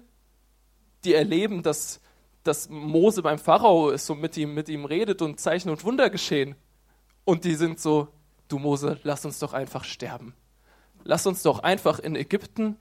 Die 1.03 1.13
erleben, 1.13 1.61
dass, 1.61 1.99
dass 2.43 2.69
Mose 2.69 3.21
beim 3.21 3.39
Pharao 3.39 3.89
ist 3.89 4.09
und 4.09 4.21
mit 4.21 4.37
ihm, 4.37 4.53
mit 4.53 4.69
ihm 4.69 4.85
redet 4.85 5.21
und 5.21 5.39
Zeichen 5.39 5.69
und 5.69 5.83
Wunder 5.83 6.09
geschehen. 6.09 6.55
Und 7.25 7.43
die 7.43 7.55
sind 7.55 7.79
so, 7.79 8.07
du 8.47 8.57
Mose, 8.57 8.99
lass 9.03 9.25
uns 9.25 9.37
doch 9.39 9.53
einfach 9.53 9.83
sterben. 9.83 10.33
Lass 11.03 11.25
uns 11.25 11.43
doch 11.43 11.59
einfach 11.59 11.99
in 11.99 12.15
Ägypten, 12.15 12.77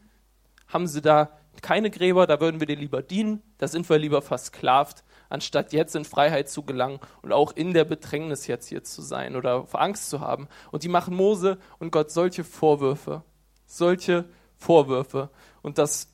haben 0.68 0.86
sie 0.86 1.02
da 1.02 1.30
keine 1.62 1.90
Gräber, 1.90 2.26
da 2.26 2.40
würden 2.40 2.60
wir 2.60 2.66
dir 2.66 2.76
lieber 2.76 3.02
dienen, 3.02 3.42
da 3.58 3.68
sind 3.68 3.88
wir 3.88 3.98
lieber 3.98 4.22
versklavt, 4.22 5.04
anstatt 5.28 5.72
jetzt 5.72 5.94
in 5.94 6.04
Freiheit 6.04 6.48
zu 6.48 6.62
gelangen 6.62 7.00
und 7.22 7.32
auch 7.32 7.52
in 7.52 7.74
der 7.74 7.84
Bedrängnis 7.84 8.46
jetzt 8.46 8.68
hier 8.68 8.82
zu 8.82 9.02
sein 9.02 9.36
oder 9.36 9.66
Angst 9.72 10.10
zu 10.10 10.20
haben. 10.20 10.48
Und 10.70 10.82
die 10.82 10.88
machen 10.88 11.14
Mose 11.14 11.58
und 11.78 11.92
Gott 11.92 12.10
solche 12.10 12.44
Vorwürfe, 12.44 13.22
solche 13.66 14.24
Vorwürfe. 14.56 15.30
Und 15.62 15.78
das, 15.78 16.08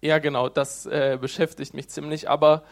ja 0.00 0.18
genau, 0.18 0.48
das 0.48 0.86
äh, 0.86 1.18
beschäftigt 1.20 1.74
mich 1.74 1.88
ziemlich. 1.88 2.28
Aber 2.28 2.64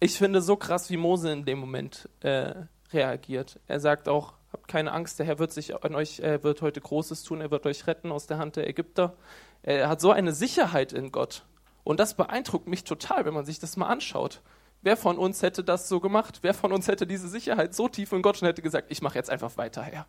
ich 0.00 0.18
finde 0.18 0.40
so 0.40 0.56
krass, 0.56 0.90
wie 0.90 0.96
Mose 0.96 1.32
in 1.32 1.44
dem 1.44 1.58
Moment 1.58 2.08
äh, 2.20 2.54
reagiert. 2.92 3.60
Er 3.66 3.80
sagt 3.80 4.08
auch, 4.08 4.34
habt 4.52 4.68
keine 4.68 4.92
Angst, 4.92 5.18
der 5.18 5.26
Herr 5.26 5.38
wird 5.38 5.52
sich 5.52 5.74
an 5.74 5.94
euch, 5.94 6.20
er 6.20 6.42
wird 6.42 6.62
heute 6.62 6.80
Großes 6.80 7.22
tun, 7.24 7.40
er 7.40 7.50
wird 7.50 7.66
euch 7.66 7.86
retten 7.86 8.12
aus 8.12 8.26
der 8.26 8.38
Hand 8.38 8.56
der 8.56 8.68
Ägypter. 8.68 9.16
Er 9.62 9.88
hat 9.88 10.00
so 10.00 10.10
eine 10.10 10.32
Sicherheit 10.32 10.92
in 10.92 11.12
Gott. 11.12 11.44
Und 11.84 12.00
das 12.00 12.14
beeindruckt 12.14 12.66
mich 12.66 12.84
total, 12.84 13.24
wenn 13.24 13.34
man 13.34 13.44
sich 13.44 13.58
das 13.58 13.76
mal 13.76 13.86
anschaut. 13.86 14.42
Wer 14.82 14.96
von 14.96 15.18
uns 15.18 15.42
hätte 15.42 15.64
das 15.64 15.88
so 15.88 16.00
gemacht? 16.00 16.38
Wer 16.42 16.54
von 16.54 16.72
uns 16.72 16.88
hätte 16.88 17.06
diese 17.06 17.28
Sicherheit 17.28 17.74
so 17.74 17.88
tief 17.88 18.12
in 18.12 18.22
Gott 18.22 18.40
und 18.40 18.48
hätte 18.48 18.62
gesagt, 18.62 18.90
ich 18.90 19.02
mache 19.02 19.16
jetzt 19.16 19.30
einfach 19.30 19.56
weiter, 19.56 19.82
Herr. 19.82 20.06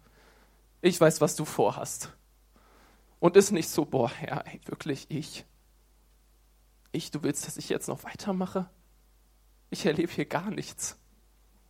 Ich 0.81 0.99
weiß, 0.99 1.21
was 1.21 1.35
du 1.35 1.45
vorhast. 1.45 2.13
Und 3.19 3.35
ist 3.35 3.51
nicht 3.51 3.69
so, 3.69 3.85
boah, 3.85 4.11
Herr, 4.11 4.45
ey, 4.45 4.61
wirklich 4.65 5.07
ich. 5.09 5.45
Ich, 6.91 7.11
du 7.11 7.23
willst, 7.23 7.47
dass 7.47 7.57
ich 7.57 7.69
jetzt 7.69 7.87
noch 7.87 8.03
weitermache? 8.03 8.69
Ich 9.69 9.85
erlebe 9.85 10.11
hier 10.11 10.25
gar 10.25 10.49
nichts. 10.51 10.97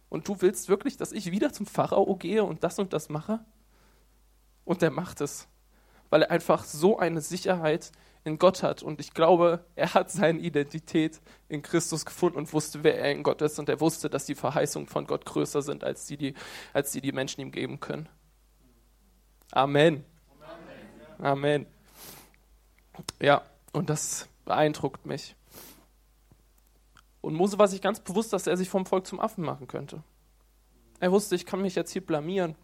Und 0.10 0.28
du 0.28 0.42
willst 0.42 0.70
wirklich, 0.70 0.98
dass 0.98 1.12
ich 1.12 1.32
wieder 1.32 1.52
zum 1.52 1.66
Pharao 1.66 2.16
gehe 2.16 2.44
und 2.44 2.64
das 2.64 2.80
und 2.80 2.94
das 2.94 3.10
mache? 3.10 3.40
Und 4.64 4.82
er 4.84 4.92
macht 4.92 5.22
es, 5.22 5.48
weil 6.10 6.24
er 6.24 6.32
einfach 6.32 6.64
so 6.64 6.98
eine 6.98 7.22
Sicherheit 7.22 7.92
in 8.28 8.38
Gott 8.38 8.62
hat. 8.62 8.84
Und 8.84 9.00
ich 9.00 9.14
glaube, 9.14 9.66
er 9.76 9.94
hat 9.94 10.12
seine 10.12 10.40
Identität 10.40 11.22
in 11.48 11.62
Christus 11.62 12.06
gefunden 12.06 12.38
und 12.38 12.52
wusste, 12.54 12.84
wer 12.84 13.00
er 13.00 13.12
in 13.12 13.24
Gott 13.24 13.42
ist. 13.42 13.58
Und 13.58 13.70
er 13.70 13.80
wusste, 13.80 14.10
dass 14.10 14.26
die 14.26 14.36
Verheißungen 14.36 14.88
von 14.88 15.08
Gott 15.08 15.26
größer 15.26 15.62
sind, 15.62 15.84
als 15.84 16.06
die, 16.06 16.18
die, 16.18 16.34
als 16.74 16.92
die, 16.92 17.02
die 17.02 17.14
Menschen 17.14 17.42
ihm 17.42 17.52
geben 17.52 17.80
können. 17.80 18.10
Amen. 19.52 20.04
Amen. 21.20 21.66
Ja, 23.22 23.42
und 23.72 23.90
das 23.90 24.28
beeindruckt 24.46 25.06
mich. 25.06 25.37
Und 27.28 27.34
Mose 27.34 27.60
war 27.60 27.68
sich 27.68 27.82
ganz 27.82 28.00
bewusst, 28.00 28.32
dass 28.32 28.48
er 28.48 28.56
sich 28.56 28.70
vom 28.70 28.86
Volk 28.86 29.06
zum 29.06 29.20
Affen 29.20 29.44
machen 29.44 29.68
könnte. 29.68 30.02
Er 31.02 31.12
wusste, 31.12 31.36
ich 31.36 31.46
kann 31.46 31.62
mich 31.62 31.76
jetzt 31.76 31.92
hier 31.92 32.06
blamieren. 32.06 32.56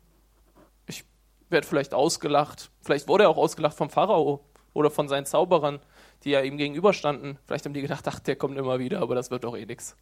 Ich 0.86 1.04
werde 1.50 1.68
vielleicht 1.68 1.94
ausgelacht. 1.94 2.72
Vielleicht 2.80 3.10
wurde 3.10 3.26
er 3.26 3.30
auch 3.30 3.36
ausgelacht 3.36 3.76
vom 3.76 3.90
Pharao 3.90 4.46
oder 4.72 4.90
von 4.90 5.10
seinen 5.10 5.26
Zauberern, 5.26 5.82
die 6.24 6.30
ja 6.30 6.40
ihm 6.40 6.56
gegenüberstanden. 6.56 7.40
Vielleicht 7.46 7.66
haben 7.66 7.74
die 7.74 7.82
gedacht, 7.82 8.08
ach, 8.08 8.22
der 8.22 8.38
kommt 8.38 8.58
immer 8.58 8.80
wieder, 8.80 9.02
aber 9.02 9.16
das 9.16 9.32
wird 9.32 9.44
doch 9.44 9.58
eh 9.58 9.66
nichts. 9.66 9.98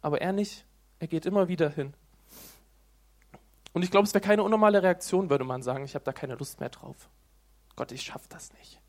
Aber 0.00 0.20
er 0.20 0.32
nicht. 0.32 0.64
Er 1.00 1.08
geht 1.08 1.26
immer 1.26 1.48
wieder 1.48 1.68
hin. 1.68 1.94
Und 3.72 3.82
ich 3.82 3.90
glaube, 3.90 4.06
es 4.06 4.14
wäre 4.14 4.22
keine 4.22 4.44
unnormale 4.44 4.84
Reaktion, 4.84 5.30
würde 5.30 5.42
man 5.42 5.64
sagen, 5.64 5.82
ich 5.82 5.96
habe 5.96 6.04
da 6.04 6.12
keine 6.12 6.36
Lust 6.36 6.60
mehr 6.60 6.68
drauf. 6.68 7.08
Gott, 7.74 7.90
ich 7.90 8.02
schaffe 8.02 8.28
das 8.28 8.52
nicht. 8.52 8.80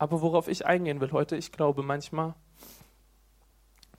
Aber 0.00 0.22
worauf 0.22 0.48
ich 0.48 0.64
eingehen 0.64 1.02
will 1.02 1.12
heute, 1.12 1.36
ich 1.36 1.52
glaube 1.52 1.82
manchmal, 1.82 2.34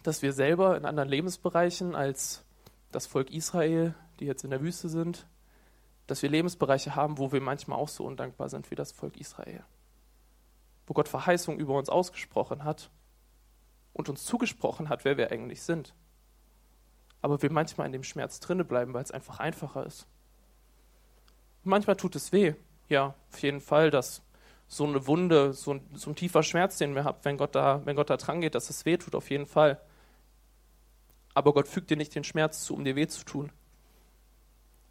dass 0.01 0.23
wir 0.23 0.33
selber 0.33 0.75
in 0.75 0.83
anderen 0.83 1.07
Lebensbereichen 1.07 1.93
als 1.93 2.43
das 2.91 3.05
Volk 3.05 3.29
Israel, 3.29 3.93
die 4.19 4.25
jetzt 4.25 4.43
in 4.43 4.49
der 4.49 4.61
Wüste 4.61 4.89
sind, 4.89 5.27
dass 6.07 6.23
wir 6.23 6.29
Lebensbereiche 6.31 6.95
haben, 6.95 7.19
wo 7.19 7.31
wir 7.31 7.39
manchmal 7.39 7.77
auch 7.77 7.87
so 7.87 8.03
undankbar 8.03 8.49
sind 8.49 8.71
wie 8.71 8.75
das 8.75 8.91
Volk 8.91 9.15
Israel. 9.15 9.63
Wo 10.87 10.95
Gott 10.95 11.07
Verheißung 11.07 11.59
über 11.59 11.77
uns 11.77 11.87
ausgesprochen 11.87 12.63
hat 12.63 12.89
und 13.93 14.09
uns 14.09 14.25
zugesprochen 14.25 14.89
hat, 14.89 15.05
wer 15.05 15.17
wir 15.17 15.31
eigentlich 15.31 15.61
sind. 15.61 15.93
Aber 17.21 17.43
wir 17.43 17.51
manchmal 17.51 17.85
in 17.85 17.93
dem 17.93 18.03
Schmerz 18.03 18.39
drinne 18.39 18.65
bleiben, 18.65 18.95
weil 18.95 19.03
es 19.03 19.11
einfach 19.11 19.39
einfacher 19.39 19.85
ist. 19.85 20.07
Manchmal 21.63 21.95
tut 21.95 22.15
es 22.15 22.31
weh, 22.31 22.55
ja, 22.89 23.13
auf 23.31 23.43
jeden 23.43 23.61
Fall, 23.61 23.91
dass 23.91 24.23
so 24.71 24.85
eine 24.85 25.05
Wunde, 25.05 25.51
so 25.51 25.73
ein, 25.73 25.81
so 25.95 26.11
ein 26.11 26.15
tiefer 26.15 26.43
Schmerz, 26.43 26.77
den 26.77 26.95
wir 26.95 27.03
haben, 27.03 27.17
wenn 27.23 27.35
Gott 27.35 27.55
da, 27.55 27.81
wenn 27.83 27.97
Gott 27.97 28.09
da 28.09 28.15
dran 28.15 28.39
geht, 28.39 28.55
dass 28.55 28.69
es 28.69 28.85
weh 28.85 28.95
tut, 28.95 29.15
auf 29.15 29.29
jeden 29.29 29.45
Fall. 29.45 29.81
Aber 31.33 31.53
Gott 31.53 31.67
fügt 31.67 31.89
dir 31.89 31.97
nicht 31.97 32.15
den 32.15 32.23
Schmerz 32.23 32.63
zu, 32.63 32.75
um 32.75 32.85
dir 32.85 32.95
weh 32.95 33.05
zu 33.05 33.25
tun, 33.25 33.51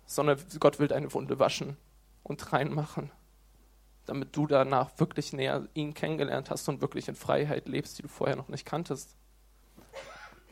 sondern 0.05 0.39
Gott 0.59 0.81
will 0.81 0.89
deine 0.89 1.15
Wunde 1.15 1.39
waschen 1.39 1.79
und 2.23 2.53
reinmachen, 2.53 3.11
damit 4.05 4.37
du 4.37 4.47
danach 4.47 4.91
wirklich 4.99 5.33
näher 5.33 5.67
ihn 5.73 5.95
kennengelernt 5.95 6.51
hast 6.51 6.69
und 6.69 6.83
wirklich 6.83 7.09
in 7.09 7.15
Freiheit 7.15 7.67
lebst, 7.67 7.97
die 7.97 8.03
du 8.03 8.09
vorher 8.09 8.37
noch 8.37 8.49
nicht 8.49 8.67
kanntest. 8.67 9.17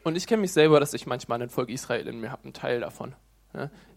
Und 0.05 0.17
ich 0.17 0.27
kenne 0.27 0.41
mich 0.41 0.55
selber, 0.55 0.81
dass 0.81 0.95
ich 0.95 1.07
manchmal 1.07 1.43
ein 1.43 1.51
Volk 1.51 1.69
Israel 1.69 2.09
in 2.09 2.19
mir 2.19 2.33
habe, 2.33 2.45
einen 2.45 2.55
Teil 2.55 2.81
davon. 2.81 3.15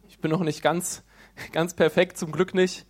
Ich 0.09 0.19
bin 0.19 0.29
noch 0.29 0.43
nicht 0.43 0.61
ganz, 0.61 1.03
ganz 1.53 1.73
perfekt, 1.73 2.17
zum 2.17 2.33
Glück 2.33 2.53
nicht. 2.53 2.85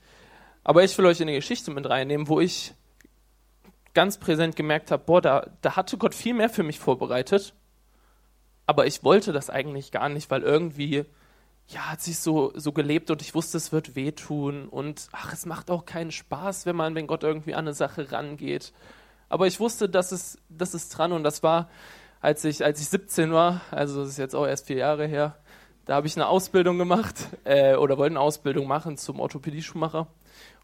Aber 0.64 0.84
ich 0.84 0.98
will 0.98 1.06
euch 1.06 1.20
in 1.20 1.28
eine 1.28 1.38
Geschichte 1.38 1.72
mit 1.72 1.90
reinnehmen, 1.90 2.28
wo 2.28 2.40
ich 2.40 2.74
ganz 3.94 4.18
präsent 4.18 4.56
gemerkt 4.56 4.92
habe, 4.92 5.04
boah, 5.06 5.22
da, 5.22 5.48
da 5.62 5.76
hatte 5.76 5.98
Gott 5.98 6.16
viel 6.16 6.34
mehr 6.34 6.50
für 6.50 6.64
mich 6.64 6.80
vorbereitet. 6.80 7.54
Aber 8.66 8.86
ich 8.86 9.04
wollte 9.04 9.34
das 9.34 9.50
eigentlich 9.50 9.92
gar 9.92 10.08
nicht, 10.08 10.30
weil 10.32 10.44
irgendwie, 10.44 11.06
ja, 11.68 11.92
hat 11.92 12.02
sich 12.02 12.20
so, 12.20 12.54
so 12.56 12.72
gelebt 12.72 13.12
und 13.12 13.22
ich 13.22 13.36
wusste, 13.36 13.58
es 13.58 13.72
wird 13.72 13.96
wehtun 13.96 14.70
und 14.70 15.08
ach, 15.12 15.34
es 15.34 15.46
macht 15.46 15.70
auch 15.72 15.86
keinen 15.86 16.12
Spaß, 16.12 16.66
wenn 16.66 16.76
man, 16.76 16.96
wenn 16.96 17.08
Gott 17.08 17.24
irgendwie 17.24 17.54
an 17.54 17.66
eine 17.66 17.74
Sache 17.74 18.12
rangeht. 18.12 18.72
Aber 19.30 19.48
ich 19.48 19.60
wusste, 19.60 19.90
das 19.90 20.12
ist, 20.12 20.40
das 20.50 20.74
ist 20.74 20.90
dran 20.90 21.12
und 21.12 21.24
das 21.24 21.44
war, 21.44 21.70
als 22.22 22.46
ich, 22.46 22.64
als 22.64 22.80
ich 22.80 22.90
17 22.90 23.32
war, 23.34 23.62
also 23.72 24.02
das 24.02 24.10
ist 24.10 24.18
jetzt 24.18 24.36
auch 24.36 24.46
erst 24.46 24.68
vier 24.68 24.78
Jahre 24.78 25.08
her, 25.08 25.38
da 25.86 25.96
habe 25.96 26.08
ich 26.08 26.16
eine 26.16 26.28
Ausbildung 26.28 26.78
gemacht 26.78 27.16
äh, 27.44 27.76
oder 27.76 27.98
wollte 27.98 28.14
eine 28.14 28.20
Ausbildung 28.20 28.68
machen 28.68 28.98
zum 28.98 29.20
Orthopädie-Schuhmacher 29.20 30.08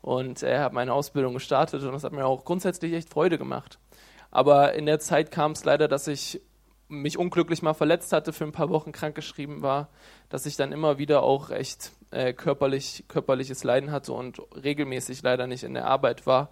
und 0.07 0.41
er 0.41 0.61
äh, 0.61 0.63
hat 0.63 0.71
meine 0.71 0.93
Ausbildung 0.93 1.33
gestartet 1.33 1.83
und 1.83 1.91
das 1.91 2.05
hat 2.05 2.13
mir 2.13 2.25
auch 2.25 2.45
grundsätzlich 2.45 2.93
echt 2.93 3.09
Freude 3.09 3.37
gemacht. 3.37 3.77
Aber 4.31 4.73
in 4.73 4.85
der 4.85 4.99
Zeit 4.99 5.31
kam 5.31 5.51
es 5.51 5.65
leider, 5.65 5.89
dass 5.89 6.07
ich 6.07 6.41
mich 6.87 7.17
unglücklich 7.17 7.61
mal 7.61 7.73
verletzt 7.73 8.13
hatte, 8.13 8.31
für 8.31 8.45
ein 8.45 8.53
paar 8.53 8.69
Wochen 8.69 8.93
krankgeschrieben 8.93 9.61
war, 9.61 9.89
dass 10.29 10.45
ich 10.45 10.55
dann 10.55 10.71
immer 10.71 10.97
wieder 10.97 11.23
auch 11.23 11.49
echt 11.49 11.91
äh, 12.11 12.31
körperlich, 12.31 13.03
körperliches 13.09 13.65
Leiden 13.65 13.91
hatte 13.91 14.13
und 14.13 14.41
regelmäßig 14.63 15.23
leider 15.23 15.45
nicht 15.45 15.65
in 15.65 15.73
der 15.73 15.87
Arbeit 15.87 16.25
war. 16.25 16.51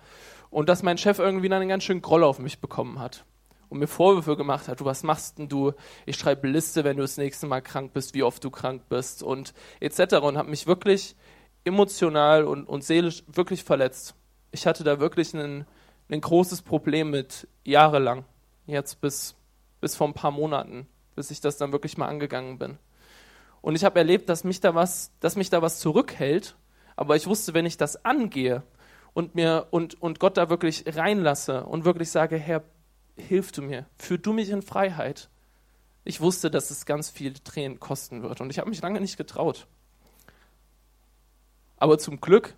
Und 0.49 0.67
dass 0.67 0.83
mein 0.83 0.97
Chef 0.97 1.19
irgendwie 1.19 1.47
dann 1.47 1.61
einen 1.61 1.69
ganz 1.69 1.85
schönen 1.85 2.01
Groll 2.01 2.25
auf 2.25 2.39
mich 2.39 2.59
bekommen 2.59 2.99
hat 2.99 3.23
und 3.69 3.79
mir 3.79 3.87
Vorwürfe 3.87 4.35
gemacht 4.35 4.67
hat, 4.67 4.81
du, 4.81 4.85
was 4.85 5.03
machst 5.03 5.37
denn 5.37 5.47
du? 5.47 5.71
Ich 6.05 6.17
schreibe 6.17 6.49
Liste, 6.49 6.83
wenn 6.83 6.97
du 6.97 7.03
das 7.03 7.15
nächste 7.15 7.47
Mal 7.47 7.61
krank 7.61 7.93
bist, 7.93 8.15
wie 8.15 8.23
oft 8.23 8.43
du 8.43 8.49
krank 8.49 8.83
bist 8.89 9.23
und 9.23 9.53
etc. 9.79 10.15
und 10.15 10.37
habe 10.37 10.49
mich 10.49 10.67
wirklich 10.67 11.15
emotional 11.65 12.45
und, 12.45 12.65
und 12.65 12.83
seelisch 12.83 13.23
wirklich 13.27 13.63
verletzt. 13.63 14.15
Ich 14.51 14.65
hatte 14.65 14.83
da 14.83 14.99
wirklich 14.99 15.33
ein, 15.33 15.65
großes 16.09 16.61
Problem 16.61 17.09
mit, 17.09 17.47
jahrelang. 17.63 18.23
Jetzt 18.67 19.01
bis, 19.01 19.35
bis 19.81 19.95
vor 19.95 20.07
ein 20.07 20.13
paar 20.13 20.31
Monaten, 20.31 20.87
bis 21.15 21.31
ich 21.31 21.41
das 21.41 21.57
dann 21.57 21.71
wirklich 21.71 21.97
mal 21.97 22.07
angegangen 22.07 22.57
bin. 22.57 22.77
Und 23.61 23.75
ich 23.75 23.83
habe 23.83 23.99
erlebt, 23.99 24.29
dass 24.29 24.43
mich 24.43 24.61
da 24.61 24.75
was, 24.75 25.11
dass 25.19 25.35
mich 25.35 25.49
da 25.49 25.61
was 25.61 25.79
zurückhält, 25.79 26.55
aber 26.95 27.15
ich 27.15 27.27
wusste, 27.27 27.53
wenn 27.53 27.65
ich 27.65 27.77
das 27.77 28.05
angehe 28.05 28.63
und 29.13 29.33
mir 29.33 29.67
und, 29.71 29.99
und 30.01 30.19
Gott 30.19 30.37
da 30.37 30.49
wirklich 30.49 30.85
reinlasse 30.87 31.65
und 31.65 31.83
wirklich 31.83 32.11
sage, 32.11 32.37
Herr, 32.37 32.63
hilf 33.17 33.51
du 33.51 33.61
mir, 33.61 33.87
führ 33.97 34.19
du 34.19 34.33
mich 34.33 34.49
in 34.49 34.61
Freiheit. 34.61 35.29
Ich 36.03 36.21
wusste, 36.21 36.51
dass 36.51 36.69
es 36.69 36.85
ganz 36.85 37.09
viele 37.09 37.41
Tränen 37.43 37.79
kosten 37.79 38.21
wird 38.21 38.39
und 38.39 38.51
ich 38.51 38.59
habe 38.59 38.69
mich 38.69 38.81
lange 38.81 39.01
nicht 39.01 39.17
getraut. 39.17 39.67
Aber 41.77 41.97
zum 41.97 42.21
Glück 42.21 42.55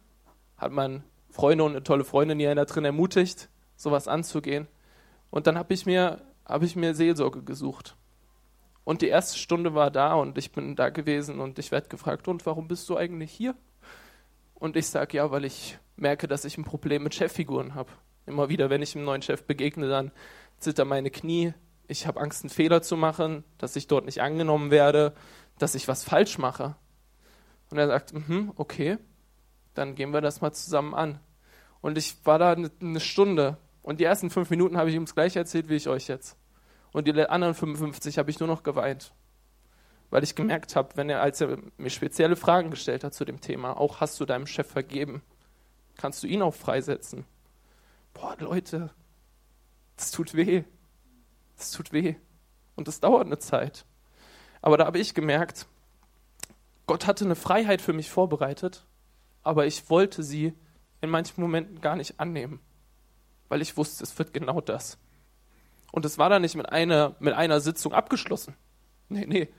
hat 0.58 0.72
man 0.72 1.04
Freunde 1.30 1.64
und 1.64 1.72
eine 1.72 1.84
tolle 1.84 2.04
Freundin 2.04 2.40
hier 2.40 2.54
da 2.56 2.66
drin 2.66 2.86
ermutigt, 2.86 3.50
sowas 3.76 4.08
anzugehen. 4.08 4.68
Und 5.30 5.48
dann 5.48 5.58
habe 5.58 5.74
ich 5.74 5.86
mir, 5.86 6.22
habe 6.46 6.66
ich 6.66 6.76
mir 6.76 6.94
Seelsorge 6.96 7.44
gesucht. 7.44 7.96
Und 8.84 9.02
die 9.02 9.08
erste 9.08 9.38
Stunde 9.38 9.76
war 9.76 9.92
da 9.92 10.14
und 10.14 10.38
ich 10.38 10.52
bin 10.52 10.76
da 10.76 10.90
gewesen 10.90 11.40
und 11.40 11.60
ich 11.60 11.72
werde 11.72 11.90
gefragt, 11.90 12.28
und 12.28 12.46
warum 12.46 12.68
bist 12.68 12.88
du 12.90 12.98
eigentlich 12.98 13.32
hier? 13.32 13.54
Und 14.54 14.76
ich 14.78 14.88
sage, 14.88 15.18
ja, 15.18 15.30
weil 15.30 15.46
ich 15.46 15.78
merke, 15.98 16.28
dass 16.28 16.46
ich 16.46 16.58
ein 16.58 16.64
Problem 16.64 17.04
mit 17.04 17.14
Cheffiguren 17.14 17.76
habe. 17.76 17.92
Immer 18.26 18.50
wieder, 18.50 18.70
wenn 18.70 18.82
ich 18.82 18.96
einem 18.96 19.06
neuen 19.06 19.22
Chef 19.22 19.44
begegne, 19.44 19.90
dann 19.90 20.12
zittern 20.58 20.88
meine 20.88 21.12
Knie. 21.12 21.54
Ich 21.88 22.08
habe 22.08 22.20
Angst, 22.20 22.44
einen 22.44 22.50
Fehler 22.50 22.82
zu 22.82 22.98
machen, 22.98 23.44
dass 23.58 23.76
ich 23.76 23.88
dort 23.88 24.06
nicht 24.06 24.22
angenommen 24.22 24.72
werde, 24.72 25.14
dass 25.60 25.76
ich 25.76 25.88
was 25.88 26.04
falsch 26.04 26.38
mache. 26.38 26.76
Und 27.70 27.78
er 27.78 27.88
sagt, 27.88 28.14
mhm, 28.14 28.52
okay, 28.56 28.98
dann 29.74 29.96
gehen 29.96 30.12
wir 30.12 30.22
das 30.22 30.42
mal 30.42 30.52
zusammen 30.54 30.94
an. 30.94 31.20
Und 31.82 31.98
ich 31.98 32.26
war 32.26 32.40
da 32.40 32.52
eine 32.54 33.00
Stunde 33.00 33.58
und 33.84 34.00
die 34.00 34.04
ersten 34.04 34.30
fünf 34.30 34.50
Minuten 34.50 34.78
habe 34.78 34.90
ich 34.90 34.96
ihm 34.96 35.06
das 35.06 35.16
gleiche 35.16 35.40
erzählt 35.40 35.70
wie 35.70 35.76
ich 35.76 35.88
euch 35.88 36.08
jetzt. 36.08 36.38
Und 36.92 37.08
die 37.08 37.14
anderen 37.26 37.54
55 37.54 38.18
habe 38.18 38.30
ich 38.30 38.40
nur 38.40 38.48
noch 38.48 38.64
geweint. 38.64 39.14
Weil 40.10 40.24
ich 40.24 40.36
gemerkt 40.36 40.76
habe, 40.76 40.90
wenn 40.96 41.10
er, 41.10 41.22
als 41.22 41.42
er 41.42 41.58
mir 41.78 41.90
spezielle 41.90 42.36
Fragen 42.36 42.72
gestellt 42.72 43.04
hat 43.04 43.14
zu 43.14 43.26
dem 43.26 43.42
Thema, 43.42 43.78
auch 43.78 44.02
hast 44.02 44.20
du 44.20 44.26
deinem 44.26 44.48
Chef 44.48 44.68
vergeben, 44.68 45.22
kannst 45.96 46.24
du 46.24 46.28
ihn 46.28 46.42
auch 46.42 46.54
freisetzen. 46.54 47.26
Boah, 48.14 48.36
Leute, 48.40 48.90
das 49.96 50.12
tut 50.12 50.34
weh. 50.34 50.64
Das 51.58 51.72
tut 51.72 51.92
weh. 51.92 52.16
Und 52.76 52.88
das 52.88 53.00
dauert 53.00 53.26
eine 53.26 53.40
Zeit. 53.40 53.86
Aber 54.62 54.78
da 54.78 54.86
habe 54.86 55.00
ich 55.00 55.14
gemerkt, 55.14 55.68
Gott 56.88 57.06
hatte 57.06 57.25
eine 57.25 57.36
Freiheit 57.36 57.82
für 57.82 57.94
mich 57.94 58.10
vorbereitet, 58.10 58.86
aber 59.44 59.65
ich 59.65 59.89
wollte 59.89 60.24
sie 60.24 60.53
in 61.01 61.10
manchen 61.10 61.41
Momenten 61.41 61.82
gar 61.82 61.96
nicht 61.96 62.20
annehmen, 62.20 62.60
weil 63.50 63.62
ich 63.62 63.77
wusste, 63.77 64.03
es 64.03 64.17
wird 64.17 64.34
genau 64.34 64.62
das. 64.62 64.98
Und 65.91 66.06
es 66.06 66.17
war 66.17 66.29
dann 66.29 66.41
nicht 66.41 66.56
mit 66.56 66.70
einer, 66.70 67.15
mit 67.20 67.34
einer 67.34 67.60
Sitzung 67.60 67.94
abgeschlossen. 67.94 68.56
Nee, 69.10 69.25
nee. 69.27 69.50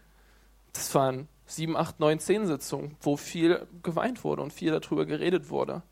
Das 0.73 0.95
waren 0.95 1.29
sieben, 1.47 1.77
acht, 1.77 2.01
neun, 2.01 2.19
zehn 2.19 2.47
Sitzungen, 2.47 2.97
wo 3.01 3.17
viel 3.17 3.67
geweint 3.83 4.25
wurde 4.25 4.43
und 4.43 4.53
viel 4.53 4.71
darüber 4.71 5.07
geredet 5.07 5.51
wurde. 5.51 5.83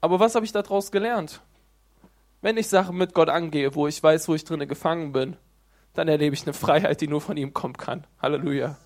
Aber 0.00 0.20
was 0.20 0.34
habe 0.34 0.44
ich 0.44 0.52
daraus 0.52 0.92
gelernt? 0.92 1.40
Wenn 2.40 2.56
ich 2.56 2.68
Sachen 2.68 2.96
mit 2.96 3.14
Gott 3.14 3.28
angehe, 3.30 3.74
wo 3.74 3.86
ich 3.86 4.02
weiß, 4.02 4.28
wo 4.28 4.34
ich 4.34 4.44
drinne 4.44 4.66
gefangen 4.66 5.12
bin, 5.12 5.36
dann 5.94 6.08
erlebe 6.08 6.34
ich 6.34 6.42
eine 6.42 6.52
Freiheit, 6.52 7.00
die 7.00 7.08
nur 7.08 7.20
von 7.20 7.36
ihm 7.36 7.52
kommen 7.52 7.76
kann. 7.76 8.06
Halleluja. 8.22 8.78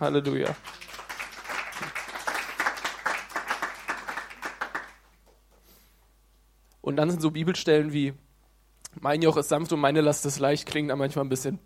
Halleluja. 0.00 0.54
Und 6.80 6.96
dann 6.96 7.10
sind 7.10 7.20
so 7.20 7.30
Bibelstellen 7.30 7.92
wie 7.92 8.14
mein 9.00 9.22
Joch 9.22 9.36
ist 9.36 9.48
sanft 9.48 9.72
und 9.72 9.80
meine 9.80 10.00
Last 10.00 10.24
ist 10.26 10.38
leicht, 10.38 10.66
klingt 10.66 10.90
dann 10.90 10.98
manchmal 10.98 11.24
ein 11.24 11.28
bisschen 11.28 11.58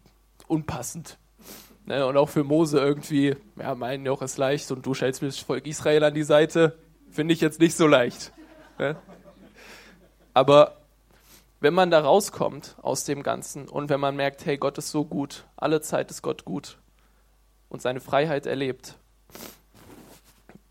unpassend. 0.49 1.19
Ne? 1.87 2.05
Und 2.07 2.17
auch 2.17 2.29
für 2.29 2.45
Mose 2.45 2.79
irgendwie, 2.79 3.37
ja, 3.57 3.75
mein 3.75 4.05
Joch 4.05 4.23
ist 4.23 4.37
leicht 4.37 4.71
und 4.73 4.85
du 4.85 4.95
stellst 4.95 5.23
mir 5.23 5.29
das 5.29 5.39
Volk 5.39 5.67
Israel 5.67 6.05
an 6.05 6.15
die 6.15 6.25
Seite, 6.25 6.77
finde 7.11 7.35
ich 7.35 7.41
jetzt 7.41 7.61
nicht 7.61 7.77
so 7.77 7.87
leicht. 7.87 8.33
Ne? 8.79 8.97
Aber 10.35 10.79
wenn 11.61 11.75
man 11.75 11.91
da 11.91 12.01
rauskommt 12.01 12.77
aus 12.83 13.05
dem 13.05 13.23
Ganzen 13.23 13.69
und 13.69 13.89
wenn 13.89 14.01
man 14.01 14.17
merkt, 14.17 14.45
hey, 14.45 14.59
Gott 14.59 14.79
ist 14.79 14.91
so 14.91 15.05
gut, 15.05 15.45
alle 15.57 15.81
Zeit 15.81 16.11
ist 16.11 16.23
Gott 16.23 16.45
gut 16.45 16.79
und 17.73 17.81
seine 17.81 18.01
Freiheit 18.01 18.45
erlebt, 18.45 18.99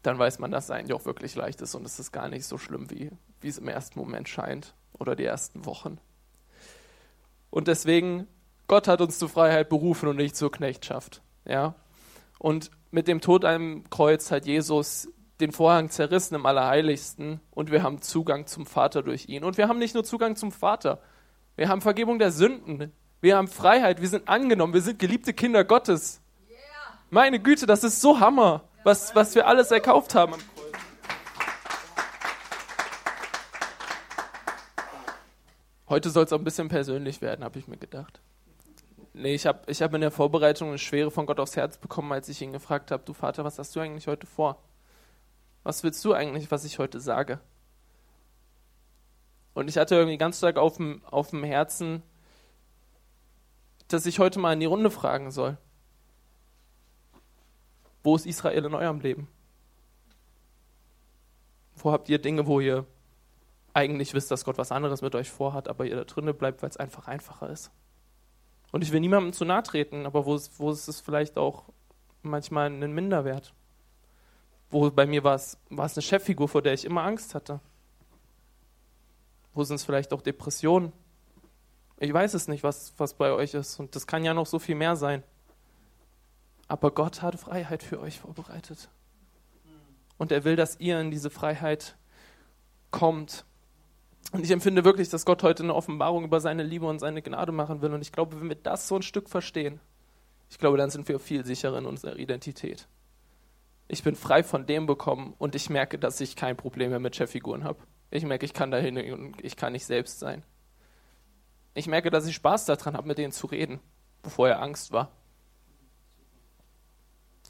dann 0.04 0.20
weiß 0.20 0.38
man, 0.38 0.52
dass 0.52 0.68
sein 0.68 0.88
Joch 0.88 1.04
wirklich 1.06 1.34
leicht 1.34 1.60
ist 1.62 1.74
und 1.74 1.84
es 1.84 1.98
ist 2.00 2.12
gar 2.12 2.30
nicht 2.30 2.46
so 2.46 2.60
schlimm, 2.60 2.92
wie, 2.92 3.10
wie 3.42 3.48
es 3.48 3.58
im 3.58 3.68
ersten 3.68 3.98
Moment 3.98 4.30
scheint 4.30 4.76
oder 4.94 5.16
die 5.16 5.26
ersten 5.26 5.66
Wochen. 5.66 5.98
Und 7.50 7.68
deswegen, 7.68 8.28
Gott 8.68 8.88
hat 8.88 9.02
uns 9.02 9.18
zur 9.18 9.30
Freiheit 9.30 9.68
berufen 9.68 10.10
und 10.10 10.16
nicht 10.16 10.36
zur 10.36 10.52
Knechtschaft. 10.52 11.24
Ja? 11.44 11.74
Und 12.38 12.70
mit 12.92 13.08
dem 13.08 13.20
Tod 13.20 13.46
am 13.46 13.84
Kreuz 13.90 14.30
hat 14.30 14.46
Jesus 14.46 15.10
den 15.40 15.52
Vorhang 15.52 15.90
zerrissen 15.90 16.36
im 16.36 16.46
Allerheiligsten 16.46 17.42
und 17.50 17.72
wir 17.72 17.82
haben 17.82 18.04
Zugang 18.04 18.46
zum 18.46 18.68
Vater 18.68 19.02
durch 19.02 19.28
ihn. 19.28 19.44
Und 19.44 19.58
wir 19.58 19.68
haben 19.68 19.80
nicht 19.80 19.96
nur 19.96 20.04
Zugang 20.04 20.36
zum 20.36 20.52
Vater, 20.52 21.02
wir 21.56 21.68
haben 21.68 21.82
Vergebung 21.82 22.20
der 22.20 22.32
Sünden, 22.32 22.92
wir 23.22 23.38
haben 23.38 23.48
Freiheit, 23.48 24.02
wir 24.02 24.08
sind 24.08 24.28
angenommen, 24.28 24.76
wir 24.76 24.82
sind 24.82 25.00
geliebte 25.00 25.34
Kinder 25.34 25.64
Gottes. 25.64 26.21
Meine 27.14 27.42
Güte, 27.42 27.66
das 27.66 27.84
ist 27.84 28.00
so 28.00 28.22
Hammer, 28.22 28.64
was, 28.86 29.14
was 29.14 29.36
wir 29.36 29.46
alles 29.46 29.70
erkauft 29.70 30.16
haben. 30.16 30.34
Heute 35.90 36.10
soll 36.10 36.24
es 36.24 36.32
auch 36.32 36.38
ein 36.38 36.46
bisschen 36.46 36.70
persönlich 36.70 37.22
werden, 37.22 37.44
habe 37.44 37.60
ich 37.60 37.68
mir 37.68 37.76
gedacht. 37.76 38.22
Nee, 39.12 39.36
ich 39.36 39.46
habe 39.46 39.70
ich 39.70 39.82
hab 39.82 39.94
in 39.94 40.00
der 40.00 40.10
Vorbereitung 40.10 40.70
eine 40.70 40.78
Schwere 40.78 41.12
von 41.12 41.26
Gott 41.26 41.42
aufs 41.42 41.58
Herz 41.58 41.78
bekommen, 41.78 42.14
als 42.14 42.30
ich 42.30 42.42
ihn 42.42 42.54
gefragt 42.54 42.92
habe, 42.92 43.04
du 43.04 43.12
Vater, 43.12 43.44
was 43.44 43.60
hast 43.60 43.76
du 43.76 43.82
eigentlich 43.82 44.08
heute 44.08 44.26
vor? 44.26 44.64
Was 45.64 45.84
willst 45.84 46.06
du 46.06 46.14
eigentlich, 46.14 46.50
was 46.50 46.64
ich 46.64 46.80
heute 46.80 47.02
sage? 47.02 47.42
Und 49.54 49.70
ich 49.70 49.78
hatte 49.78 49.96
irgendwie 49.96 50.18
ganz 50.18 50.38
stark 50.38 50.56
auf 50.56 50.78
dem 50.78 51.44
Herzen, 51.44 52.04
dass 53.90 54.06
ich 54.06 54.20
heute 54.20 54.40
mal 54.40 54.54
in 54.54 54.62
die 54.62 54.66
Runde 54.66 54.90
fragen 54.90 55.30
soll. 55.30 55.58
Wo 58.04 58.16
ist 58.16 58.26
Israel 58.26 58.66
in 58.66 58.74
eurem 58.74 59.00
Leben? 59.00 59.28
Wo 61.76 61.92
habt 61.92 62.10
ihr 62.10 62.20
Dinge, 62.20 62.48
wo 62.48 62.60
ihr 62.60 62.86
eigentlich 63.74 64.14
wisst, 64.14 64.32
dass 64.32 64.46
Gott 64.46 64.58
was 64.58 64.72
anderes 64.72 65.02
mit 65.02 65.16
euch 65.16 65.30
vorhat, 65.30 65.68
aber 65.68 65.86
ihr 65.86 65.96
da 65.96 66.04
drinnen 66.04 66.36
bleibt, 66.36 66.62
weil 66.62 66.70
es 66.70 66.78
einfach 66.78 67.08
einfacher 67.08 67.50
ist? 67.50 67.72
Und 68.72 68.84
ich 68.84 68.92
will 68.92 69.00
niemandem 69.00 69.34
zu 69.34 69.46
nahe 69.46 69.64
treten, 69.64 70.06
aber 70.06 70.26
wo, 70.26 70.40
wo 70.58 70.72
ist 70.72 70.88
es 70.88 71.02
vielleicht 71.02 71.38
auch 71.38 71.66
manchmal 72.22 72.68
einen 72.68 72.94
Minderwert? 72.94 73.54
Wo 74.70 74.90
bei 74.90 75.06
mir 75.06 75.24
war 75.24 75.36
es, 75.36 75.58
war 75.70 75.86
es 75.86 75.98
eine 75.98 76.02
Cheffigur, 76.02 76.48
vor 76.48 76.62
der 76.62 76.74
ich 76.74 76.86
immer 76.86 77.04
Angst 77.04 77.36
hatte. 77.36 77.60
Wo 79.54 79.64
sind 79.64 79.76
es 79.76 79.84
vielleicht 79.84 80.14
auch 80.14 80.22
Depressionen? 80.22 80.94
Ich 81.98 82.14
weiß 82.14 82.34
es 82.34 82.48
nicht, 82.48 82.64
was, 82.64 82.94
was 82.98 83.14
bei 83.14 83.32
euch 83.32 83.54
ist. 83.54 83.80
Und 83.80 83.96
das 83.96 84.08
kann 84.08 84.24
ja 84.24 84.34
noch 84.34 84.46
so 84.46 84.60
viel 84.60 84.76
mehr 84.76 84.96
sein. 84.96 85.24
Aber 86.72 86.92
Gott 86.92 87.22
hat 87.22 87.40
Freiheit 87.40 87.84
für 87.84 88.00
euch 88.00 88.20
vorbereitet. 88.20 88.90
Und 90.18 90.32
er 90.32 90.44
will, 90.44 90.56
dass 90.56 90.80
ihr 90.80 91.00
in 91.00 91.12
diese 91.12 91.30
Freiheit 91.30 91.98
kommt. 92.92 93.46
Und 94.32 94.44
ich 94.44 94.52
empfinde 94.52 94.86
wirklich, 94.86 95.10
dass 95.10 95.26
Gott 95.26 95.44
heute 95.44 95.64
eine 95.64 95.76
Offenbarung 95.76 96.24
über 96.24 96.40
seine 96.40 96.64
Liebe 96.64 96.86
und 96.86 97.00
seine 97.00 97.22
Gnade 97.22 97.52
machen 97.52 97.82
will. 97.82 97.94
Und 97.94 98.02
ich 98.02 98.12
glaube, 98.12 98.40
wenn 98.40 98.50
wir 98.50 98.56
das 98.56 98.88
so 98.88 98.96
ein 98.96 99.02
Stück 99.02 99.30
verstehen, 99.30 99.80
ich 100.50 100.58
glaube, 100.58 100.78
dann 100.78 100.90
sind 100.90 101.08
wir 101.08 101.20
viel 101.20 101.46
sicherer 101.46 101.78
in 101.78 101.86
unserer 101.86 102.18
Identität 102.18 102.88
ich 103.92 104.04
bin 104.04 104.16
frei 104.16 104.42
von 104.42 104.66
dem 104.66 104.86
bekommen 104.86 105.36
und 105.38 105.54
ich 105.54 105.70
merke, 105.70 106.00
dass 106.00 106.22
ich 106.22 106.38
kein 106.38 106.56
Problem 106.56 106.92
mehr 106.92 107.00
mit 107.00 107.18
Cheffiguren 107.18 107.66
habe. 107.66 107.80
Ich 108.10 108.24
merke, 108.24 108.46
ich 108.46 108.54
kann 108.54 108.72
dahin 108.72 108.98
und 109.12 109.44
ich 109.44 109.58
kann 109.58 109.74
nicht 109.74 109.86
selbst 109.86 110.20
sein. 110.20 110.46
Ich 111.74 111.88
merke, 111.88 112.10
dass 112.10 112.26
ich 112.26 112.36
Spaß 112.36 112.66
daran 112.66 112.96
habe, 112.96 113.10
mit 113.10 113.18
denen 113.18 113.34
zu 113.34 113.48
reden, 113.48 113.82
bevor 114.22 114.48
er 114.48 114.62
Angst 114.62 114.94
war. 114.94 115.12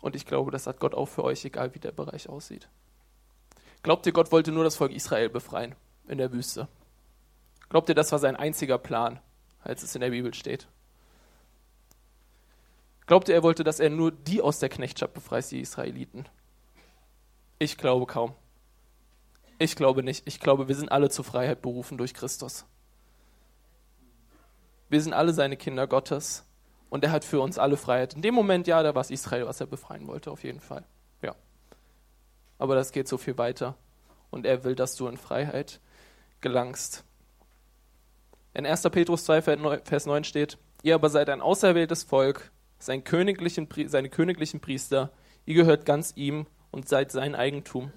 Und 0.01 0.15
ich 0.15 0.25
glaube, 0.25 0.51
das 0.51 0.67
hat 0.67 0.79
Gott 0.79 0.95
auch 0.95 1.05
für 1.05 1.23
euch, 1.23 1.45
egal 1.45 1.73
wie 1.75 1.79
der 1.79 1.91
Bereich 1.91 2.27
aussieht. 2.27 2.67
Glaubt 3.83 4.05
ihr, 4.05 4.11
Gott 4.11 4.31
wollte 4.31 4.51
nur 4.51 4.63
das 4.63 4.75
Volk 4.75 4.91
Israel 4.91 5.29
befreien 5.29 5.75
in 6.07 6.17
der 6.17 6.31
Wüste? 6.31 6.67
Glaubt 7.69 7.87
ihr, 7.89 7.95
das 7.95 8.11
war 8.11 8.19
sein 8.19 8.35
einziger 8.35 8.77
Plan, 8.77 9.19
als 9.61 9.83
es 9.83 9.95
in 9.95 10.01
der 10.01 10.09
Bibel 10.09 10.33
steht? 10.33 10.67
Glaubt 13.05 13.29
ihr, 13.29 13.35
er 13.35 13.43
wollte, 13.43 13.63
dass 13.63 13.79
er 13.79 13.89
nur 13.89 14.11
die 14.11 14.41
aus 14.41 14.59
der 14.59 14.69
Knechtschaft 14.69 15.13
befreit, 15.13 15.49
die 15.51 15.61
Israeliten? 15.61 16.25
Ich 17.59 17.77
glaube 17.77 18.05
kaum. 18.05 18.33
Ich 19.59 19.75
glaube 19.75 20.01
nicht. 20.01 20.27
Ich 20.27 20.39
glaube, 20.39 20.67
wir 20.67 20.75
sind 20.75 20.91
alle 20.91 21.09
zur 21.09 21.25
Freiheit 21.25 21.61
berufen 21.61 21.97
durch 21.97 22.13
Christus. 22.13 22.65
Wir 24.89 25.01
sind 25.01 25.13
alle 25.13 25.33
seine 25.33 25.57
Kinder 25.57 25.87
Gottes 25.87 26.43
und 26.91 27.06
er 27.06 27.12
hat 27.12 27.23
für 27.23 27.39
uns 27.39 27.58
alle 27.58 27.77
Freiheit. 27.77 28.13
In 28.13 28.21
dem 28.21 28.36
Moment, 28.36 28.67
ja, 28.67 28.84
da 28.84 28.93
war 28.93 29.01
es 29.01 29.10
Israel, 29.10 29.47
was 29.47 29.62
er 29.62 29.65
befreien 29.65 30.08
wollte, 30.08 30.30
auf 30.30 30.43
jeden 30.43 30.60
Fall. 30.60 30.84
Ja. 31.23 31.34
Aber 32.60 32.75
das 32.75 32.91
geht 32.91 33.08
so 33.08 33.17
viel 33.17 33.38
weiter 33.38 33.75
und 34.30 34.45
er 34.45 34.65
will, 34.65 34.75
dass 34.75 34.95
du 34.97 35.08
in 35.08 35.17
Freiheit 35.17 35.80
gelangst. 36.41 37.06
In 38.54 38.65
1. 38.65 38.84
Petrus 38.91 39.23
2, 39.23 39.41
Vers 39.84 40.06
9 40.06 40.23
steht, 40.25 40.58
ihr 40.84 40.95
aber 40.95 41.10
seid 41.10 41.30
ein 41.30 41.39
auserwähltes 41.39 42.04
Volk, 42.04 42.51
sein 42.77 43.06
königlichen, 43.06 43.69
seine 43.88 44.10
königlichen 44.10 44.60
Priester, 44.60 45.12
ihr 45.45 45.56
gehört 45.56 45.86
ganz 45.86 46.12
ihm 46.17 46.45
und 46.71 46.89
seid 46.89 47.13
sein 47.13 47.36
Eigentum. 47.36 47.93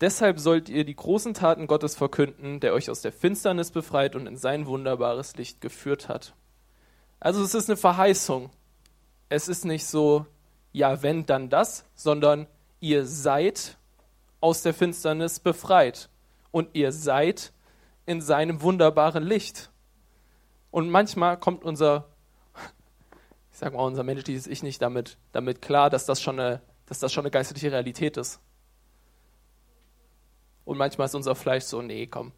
Deshalb 0.00 0.40
sollt 0.40 0.68
ihr 0.68 0.84
die 0.84 0.96
großen 0.96 1.34
Taten 1.34 1.68
Gottes 1.68 1.94
verkünden, 1.94 2.58
der 2.58 2.72
euch 2.72 2.90
aus 2.90 3.00
der 3.00 3.12
Finsternis 3.12 3.70
befreit 3.70 4.16
und 4.16 4.26
in 4.26 4.36
sein 4.36 4.66
wunderbares 4.66 5.36
Licht 5.36 5.60
geführt 5.60 6.08
hat. 6.08 6.34
Also 7.22 7.44
es 7.44 7.54
ist 7.54 7.70
eine 7.70 7.76
Verheißung. 7.76 8.50
Es 9.28 9.46
ist 9.46 9.64
nicht 9.64 9.86
so, 9.86 10.26
ja, 10.72 11.02
wenn, 11.04 11.24
dann 11.24 11.50
das, 11.50 11.84
sondern 11.94 12.48
ihr 12.80 13.06
seid 13.06 13.78
aus 14.40 14.62
der 14.62 14.74
Finsternis 14.74 15.38
befreit 15.38 16.08
und 16.50 16.70
ihr 16.72 16.90
seid 16.90 17.52
in 18.06 18.20
seinem 18.20 18.60
wunderbaren 18.60 19.22
Licht. 19.22 19.70
Und 20.72 20.90
manchmal 20.90 21.38
kommt 21.38 21.64
unser 21.64 22.08
ich 23.52 23.58
sage 23.58 23.76
mal, 23.76 23.84
unser 23.84 24.02
menschliches 24.02 24.48
Ich 24.48 24.64
nicht 24.64 24.82
damit, 24.82 25.16
damit 25.30 25.62
klar, 25.62 25.90
dass 25.90 26.06
das, 26.06 26.20
schon 26.20 26.40
eine, 26.40 26.60
dass 26.86 26.98
das 26.98 27.12
schon 27.12 27.22
eine 27.22 27.30
geistliche 27.30 27.70
Realität 27.70 28.16
ist. 28.16 28.40
Und 30.64 30.76
manchmal 30.76 31.04
ist 31.04 31.14
unser 31.14 31.36
Fleisch 31.36 31.64
so, 31.64 31.82
nee, 31.82 32.08
komm, 32.08 32.32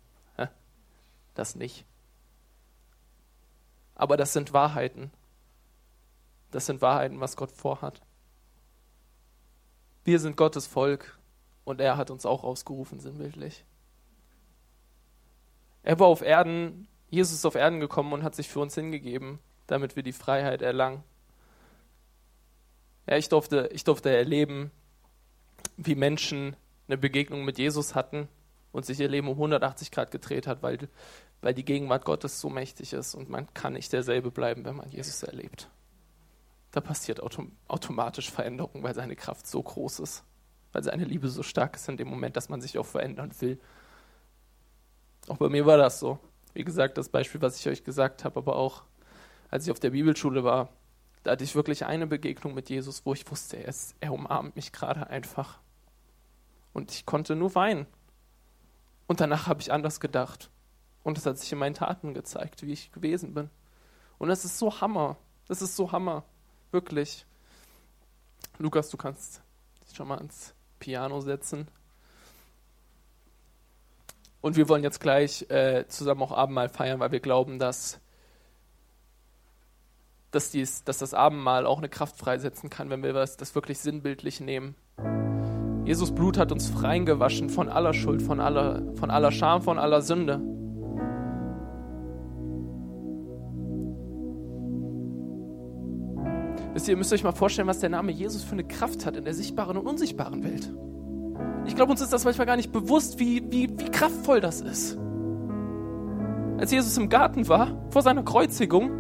das 1.33 1.57
nicht. 1.57 1.87
Aber 3.95 4.17
das 4.17 4.33
sind 4.33 4.53
Wahrheiten. 4.53 5.11
Das 6.51 6.67
sind 6.67 6.83
Wahrheiten, 6.83 7.21
was 7.21 7.37
Gott 7.37 7.51
vorhat. 7.51 8.01
Wir 10.05 10.21
sind 10.21 10.37
Gottes 10.37 10.67
Volk 10.67 11.19
und 11.65 11.81
er 11.81 11.97
hat 11.97 12.11
uns 12.11 12.27
auch 12.27 12.45
ausgerufen, 12.45 13.01
sinnbildlich. 13.01 13.65
Er 15.83 15.99
war 15.99 16.07
auf 16.07 16.23
Erden, 16.23 16.89
Jesus 17.11 17.37
ist 17.37 17.47
auf 17.47 17.55
Erden 17.55 17.81
gekommen 17.81 18.13
und 18.13 18.23
hat 18.23 18.35
sich 18.35 18.49
für 18.49 18.61
uns 18.61 18.75
hingegeben, 18.75 19.39
damit 19.67 19.97
wir 19.97 20.03
die 20.03 20.13
Freiheit 20.13 20.63
erlangen. 20.63 21.03
Ja, 23.07 23.17
ich 23.17 23.29
durfte, 23.29 23.69
ich 23.73 23.85
durfte 23.85 24.15
erleben, 24.15 24.71
wie 25.77 25.95
Menschen 25.95 26.57
eine 26.89 26.99
Begegnung 26.99 27.45
mit 27.45 27.59
Jesus 27.59 27.95
hatten 27.95 28.29
und 28.73 28.85
sich 28.85 29.01
ihr 29.01 29.09
Leben 29.09 29.29
um 29.29 29.35
180 29.35 29.91
Grad 29.91 30.11
gedreht 30.11 30.47
hat, 30.47 30.63
weil, 30.63 30.89
weil 31.45 31.53
die 31.53 31.65
Gegenwart 31.65 32.07
Gottes 32.07 32.41
so 32.41 32.49
mächtig 32.49 32.95
ist 32.95 33.15
und 33.15 33.29
man 33.29 33.53
kann 33.53 33.75
nicht 33.75 33.93
derselbe 33.93 34.31
bleiben, 34.31 34.65
wenn 34.65 34.77
man 34.77 34.89
Jesus 34.89 35.23
erlebt. 35.23 35.69
Da 36.71 36.81
passiert 36.81 37.23
autom 37.23 37.53
automatisch 37.69 38.31
Veränderung, 38.31 38.83
weil 38.83 38.95
seine 38.95 39.15
Kraft 39.15 39.47
so 39.47 39.63
groß 39.63 40.01
ist, 40.01 40.25
weil 40.73 40.83
seine 40.83 41.05
Liebe 41.05 41.29
so 41.29 41.43
stark 41.43 41.77
ist 41.77 41.87
in 41.91 41.99
dem 41.99 42.09
Moment, 42.09 42.39
dass 42.39 42.49
man 42.49 42.63
sich 42.63 42.79
auch 42.79 42.87
verändern 42.87 43.31
will. 43.41 43.61
Auch 45.29 45.37
bei 45.37 45.51
mir 45.51 45.67
war 45.67 45.77
das 45.77 46.01
so. 46.01 46.19
Wie 46.55 46.65
gesagt, 46.65 46.97
das 46.97 47.11
Beispiel, 47.11 47.43
was 47.43 47.61
ich 47.61 47.69
euch 47.69 47.85
gesagt 47.85 48.25
habe, 48.25 48.39
aber 48.39 48.57
auch 48.57 48.85
als 49.51 49.67
ich 49.67 49.71
auf 49.71 49.81
der 49.81 49.91
Bibelschule 49.91 50.45
war, 50.45 50.71
da 51.25 51.33
hatte 51.33 51.45
ich 51.45 51.55
wirklich 51.55 51.85
eine 51.85 52.07
Begegnung 52.07 52.55
mit 52.55 52.71
Jesus, 52.71 53.05
wo 53.05 53.13
ich 53.13 53.31
wusste, 53.31 53.59
er, 53.59 53.69
ist, 53.69 53.97
er 54.01 54.15
umarmt 54.15 54.57
mich 54.57 54.73
gerade 54.73 55.09
einfach. 55.09 55.59
Und 56.73 56.91
ich 56.91 57.05
konnte 57.05 57.37
nur 57.37 57.55
weinen. 57.55 57.87
Und 59.07 59.21
danach 59.21 59.47
habe 59.47 59.61
ich 59.61 59.71
anders 59.71 60.01
gedacht. 60.01 60.49
Und 61.05 61.19
es 61.19 61.27
hat 61.27 61.39
sich 61.39 61.53
in 61.53 61.59
meinen 61.59 61.75
Taten 61.75 62.15
gezeigt, 62.15 62.63
wie 62.63 62.73
ich 62.73 62.91
gewesen 62.91 63.35
bin. 63.35 63.51
Und 64.19 64.29
das 64.29 64.45
ist 64.45 64.59
so 64.59 64.81
Hammer. 64.81 65.17
Das 65.47 65.63
ist 65.63 65.77
so 65.77 65.93
Hammer. 65.93 66.25
Wirklich. 66.73 67.27
Lukas, 68.59 68.89
du 68.89 68.97
kannst 68.97 69.43
dich 69.87 69.95
schon 69.95 70.09
mal 70.09 70.17
ans 70.17 70.55
Piano 70.81 71.21
setzen. 71.21 71.69
Und 74.41 74.57
wir 74.57 74.69
wollen 74.69 74.83
jetzt 74.83 75.01
gleich 75.01 75.49
äh, 75.51 75.87
zusammen 75.89 76.23
auch 76.23 76.33
Abendmahl 76.33 76.69
feiern, 76.69 77.01
weil 77.01 77.13
wir 77.13 77.21
glauben, 77.21 77.59
dass, 77.59 78.01
dass, 80.31 80.51
dies, 80.51 80.85
dass 80.85 80.99
das 80.99 81.15
Abendmahl 81.15 81.67
auch 81.67 81.79
eine 81.79 81.89
Kraft 81.89 82.17
freisetzen 82.17 82.71
kann, 82.71 82.91
wenn 82.91 83.03
wir 83.03 83.13
das, 83.13 83.37
das 83.37 83.55
wirklich 83.55 83.79
sinnbildlich 83.79 84.41
nehmen. 84.41 84.75
Jesus 85.85 86.15
Blut 86.15 86.39
hat 86.39 86.51
uns 86.51 86.83
reingewaschen 86.83 87.51
von 87.51 87.69
aller 87.69 87.93
Schuld, 87.93 88.23
von 88.23 88.41
aller, 88.41 88.83
von 88.97 89.11
aller 89.11 89.33
Scham, 89.33 89.63
von 89.63 89.79
aller 89.79 90.01
Sünde. 90.01 90.54
Wisst 96.75 96.89
ihr, 96.89 96.95
ihr 96.95 96.99
müsst 96.99 97.13
euch 97.13 97.23
mal 97.23 97.33
vorstellen, 97.33 97.69
was 97.69 97.79
der 97.79 97.89
Name 97.89 98.11
Jesus 98.11 98.43
für 98.43 98.53
eine 98.53 98.65
Kraft 98.65 99.07
hat 99.07 99.17
in 99.17 99.25
der 99.25 99.33
sichtbaren 99.33 99.77
und 99.77 99.87
unsichtbaren 99.87 100.43
Welt. 100.43 100.73
Ich 101.67 101.77
glaube, 101.77 101.93
uns 101.93 102.01
ist 102.01 102.13
das 102.13 102.25
manchmal 102.25 102.49
gar 102.49 102.57
nicht 102.57 102.73
bewusst, 102.73 103.21
wie, 103.21 103.45
wie, 103.51 103.71
wie 103.79 103.91
kraftvoll 103.91 104.41
das 104.41 104.61
ist. 104.61 104.99
Als 106.59 106.73
Jesus 106.73 106.99
im 106.99 107.09
Garten 107.09 107.49
war, 107.49 107.87
vor 107.91 108.03
seiner 108.03 108.25
Kreuzigung, 108.25 108.91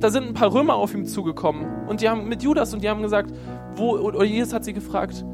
da 0.00 0.10
sind 0.10 0.24
ein 0.24 0.34
paar 0.34 0.52
Römer 0.52 0.74
auf 0.74 0.94
ihm 0.94 1.06
zugekommen 1.06 1.86
und 1.86 2.00
die 2.00 2.08
haben 2.08 2.28
mit 2.28 2.42
Judas 2.42 2.74
und 2.74 2.82
die 2.82 2.88
haben 2.88 3.02
gesagt, 3.02 3.32
wo, 3.76 3.96
oder 3.96 4.24
Jesus 4.24 4.52
hat 4.52 4.64
sie 4.64 4.72
gefragt, 4.72 5.24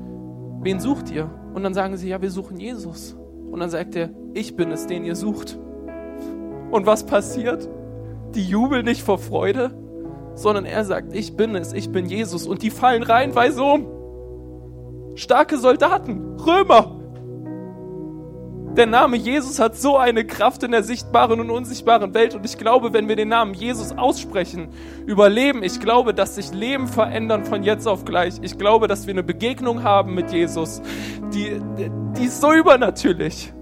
wen 0.60 0.78
sucht 0.78 1.10
ihr? 1.10 1.30
Und 1.54 1.62
dann 1.62 1.72
sagen 1.72 1.96
sie, 1.96 2.08
ja, 2.08 2.20
wir 2.20 2.30
suchen 2.30 2.58
Jesus. 2.58 3.16
Und 3.50 3.60
dann 3.60 3.70
sagt 3.70 3.96
er, 3.96 4.10
ich 4.34 4.56
bin 4.56 4.70
es, 4.70 4.86
den 4.86 5.04
ihr 5.04 5.16
sucht. 5.16 5.58
Und 6.70 6.84
was 6.84 7.06
passiert? 7.06 7.68
Die 8.34 8.44
jubeln 8.44 8.84
nicht 8.84 9.02
vor 9.02 9.18
Freude, 9.18 9.70
sondern 10.34 10.64
er 10.64 10.84
sagt, 10.84 11.14
ich 11.14 11.36
bin 11.36 11.54
es, 11.54 11.72
ich 11.72 11.90
bin 11.90 12.06
Jesus. 12.06 12.46
Und 12.46 12.62
die 12.62 12.70
fallen 12.70 13.02
reihenweise 13.02 13.62
um. 13.62 13.86
Starke 15.16 15.58
Soldaten, 15.58 16.36
Römer, 16.40 17.04
der 18.76 18.86
Name 18.86 19.16
Jesus 19.16 19.60
hat 19.60 19.76
so 19.76 19.96
eine 19.96 20.26
Kraft 20.26 20.64
in 20.64 20.72
der 20.72 20.82
sichtbaren 20.82 21.38
und 21.38 21.50
unsichtbaren 21.50 22.12
Welt. 22.12 22.34
Und 22.34 22.44
ich 22.44 22.58
glaube, 22.58 22.92
wenn 22.92 23.08
wir 23.08 23.14
den 23.14 23.28
Namen 23.28 23.54
Jesus 23.54 23.92
aussprechen, 23.92 24.68
überleben, 25.06 25.62
ich 25.62 25.78
glaube, 25.78 26.12
dass 26.12 26.34
sich 26.34 26.52
Leben 26.52 26.88
verändern 26.88 27.44
von 27.44 27.62
jetzt 27.62 27.86
auf 27.86 28.04
gleich. 28.04 28.34
Ich 28.42 28.58
glaube, 28.58 28.88
dass 28.88 29.06
wir 29.06 29.14
eine 29.14 29.22
Begegnung 29.22 29.84
haben 29.84 30.14
mit 30.14 30.32
Jesus, 30.32 30.82
die, 31.32 31.60
die 32.18 32.24
ist 32.24 32.40
so 32.40 32.52
übernatürlich. 32.52 33.52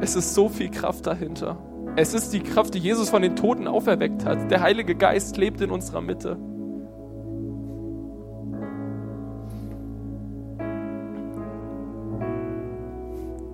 Es 0.00 0.14
ist 0.14 0.34
so 0.34 0.48
viel 0.48 0.70
Kraft 0.70 1.08
dahinter. 1.08 1.58
Es 1.98 2.12
ist 2.12 2.34
die 2.34 2.40
Kraft, 2.40 2.74
die 2.74 2.78
Jesus 2.78 3.08
von 3.08 3.22
den 3.22 3.36
Toten 3.36 3.66
auferweckt 3.66 4.26
hat. 4.26 4.50
Der 4.50 4.60
Heilige 4.60 4.94
Geist 4.94 5.38
lebt 5.38 5.62
in 5.62 5.70
unserer 5.70 6.02
Mitte. 6.02 6.36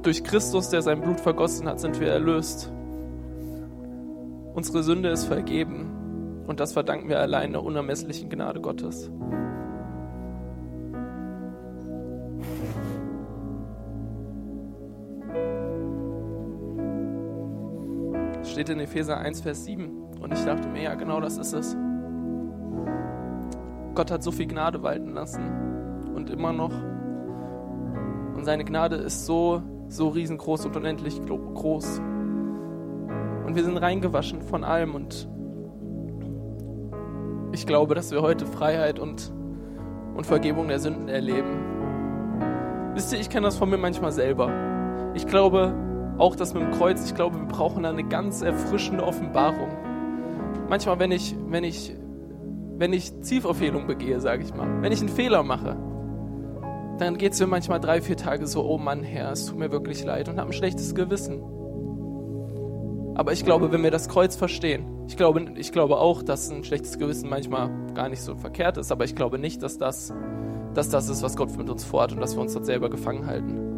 Durch 0.03 0.25
Christus, 0.25 0.71
der 0.71 0.83
sein 0.83 1.01
Blut 1.01 1.21
vergossen 1.21 1.69
hat, 1.69 1.79
sind 1.79 2.01
wir 2.01 2.09
erlöst. 2.09 2.69
Unsere 4.55 4.83
Sünde 4.83 5.11
ist 5.11 5.27
vergeben 5.27 6.45
und 6.49 6.59
das 6.59 6.73
verdanken 6.73 7.09
wir 7.09 7.21
allein 7.21 7.53
der 7.53 7.63
unermesslichen 7.63 8.29
Gnade 8.29 8.61
Gottes. 8.61 9.09
Steht 18.53 18.69
in 18.69 18.79
Epheser 18.79 19.19
1, 19.19 19.41
Vers 19.41 19.65
7 19.65 19.91
und 20.21 20.33
ich 20.33 20.45
dachte 20.45 20.69
mir, 20.69 20.83
ja 20.83 20.95
genau 20.95 21.21
das 21.21 21.39
ist 21.39 21.53
es. 21.53 21.77
Gott 23.95 24.11
hat 24.11 24.23
so 24.23 24.31
viel 24.31 24.47
Gnade 24.47 24.83
walten 24.83 25.13
lassen 25.13 25.43
und 26.15 26.31
immer 26.31 26.53
noch. 26.53 26.73
Und 28.35 28.45
seine 28.45 28.65
Gnade 28.65 28.97
ist 28.97 29.27
so 29.27 29.63
so 29.93 30.09
riesengroß 30.09 30.67
und 30.67 30.77
unendlich 30.77 31.21
groß. 31.21 31.99
Und 33.47 33.55
wir 33.55 33.63
sind 33.63 33.77
reingewaschen 33.77 34.41
von 34.43 34.65
allem 34.65 34.95
und 34.95 35.29
ich 37.53 37.67
glaube, 37.67 37.95
dass 37.95 38.11
wir 38.11 38.23
heute 38.23 38.47
Freiheit 38.47 38.99
und, 38.99 39.31
und 40.15 40.25
Vergebung 40.25 40.69
der 40.69 40.79
Sünden 40.79 41.09
erleben. 41.09 42.93
Wisst 42.95 43.13
ihr, 43.13 43.21
ich 43.21 43.29
kenne 43.29 43.47
das 43.47 43.59
von 43.59 43.69
mir 43.69 43.77
manchmal 43.77 44.13
selber. 44.13 44.51
Ich 45.15 45.27
glaube 45.27 45.75
auch 46.19 46.37
das 46.37 46.55
mit 46.55 46.63
dem 46.63 46.71
Kreuz, 46.73 47.05
ich 47.07 47.15
glaube, 47.15 47.39
wir 47.39 47.47
brauchen 47.47 47.85
eine 47.85 48.05
ganz 48.05 48.43
erfrischende 48.43 49.05
Offenbarung. 49.05 49.69
Manchmal, 50.69 50.99
wenn 50.99 51.13
ich, 51.13 51.35
wenn 51.49 51.65
ich, 51.65 51.95
wenn 52.77 52.93
ich 52.93 53.21
Zielverfehlung 53.23 53.87
begehe, 53.87 54.21
sage 54.21 54.43
ich 54.43 54.55
mal, 54.55 54.83
wenn 54.83 54.93
ich 54.93 55.01
einen 55.01 55.09
Fehler 55.09 55.43
mache, 55.43 55.77
dann 56.99 57.19
geht 57.19 57.33
es 57.33 57.41
mir 57.41 57.47
manchmal 57.47 57.81
drei, 57.81 58.01
vier 58.01 58.17
Tage 58.17 58.47
so, 58.47 58.65
oh 58.65 58.79
Mann, 58.79 59.03
Herr, 59.03 59.33
es 59.33 59.47
tut 59.47 59.59
mir 59.59 59.73
wirklich 59.73 60.05
leid 60.05 60.29
und 60.29 60.39
habe 60.39 60.51
ein 60.51 60.53
schlechtes 60.53 60.95
Gewissen. 60.95 61.43
Aber 63.15 63.33
ich 63.33 63.45
glaube, 63.45 63.73
wenn 63.73 63.83
wir 63.83 63.91
das 63.91 64.09
Kreuz 64.09 64.37
verstehen, 64.37 64.87
ich 65.07 65.17
glaube, 65.17 65.45
ich 65.57 65.73
glaube 65.73 65.99
auch, 65.99 66.23
dass 66.23 66.51
ein 66.51 66.65
schlechtes 66.65 66.99
Gewissen 66.99 67.29
manchmal 67.29 67.71
gar 67.95 68.09
nicht 68.09 68.23
so 68.23 68.37
verkehrt 68.37 68.79
ist, 68.79 68.91
aber 68.91 69.05
ich 69.05 69.15
glaube 69.15 69.39
nicht, 69.39 69.63
dass 69.63 69.77
das, 69.77 70.13
dass 70.75 70.89
das 70.89 71.09
ist, 71.09 71.23
was 71.23 71.37
Gott 71.37 71.55
mit 71.57 71.69
uns 71.69 71.85
vorhat 71.85 72.13
und 72.13 72.21
dass 72.21 72.35
wir 72.35 72.41
uns 72.41 72.55
dort 72.55 72.65
selber 72.65 72.89
gefangen 72.89 73.27
halten. 73.27 73.72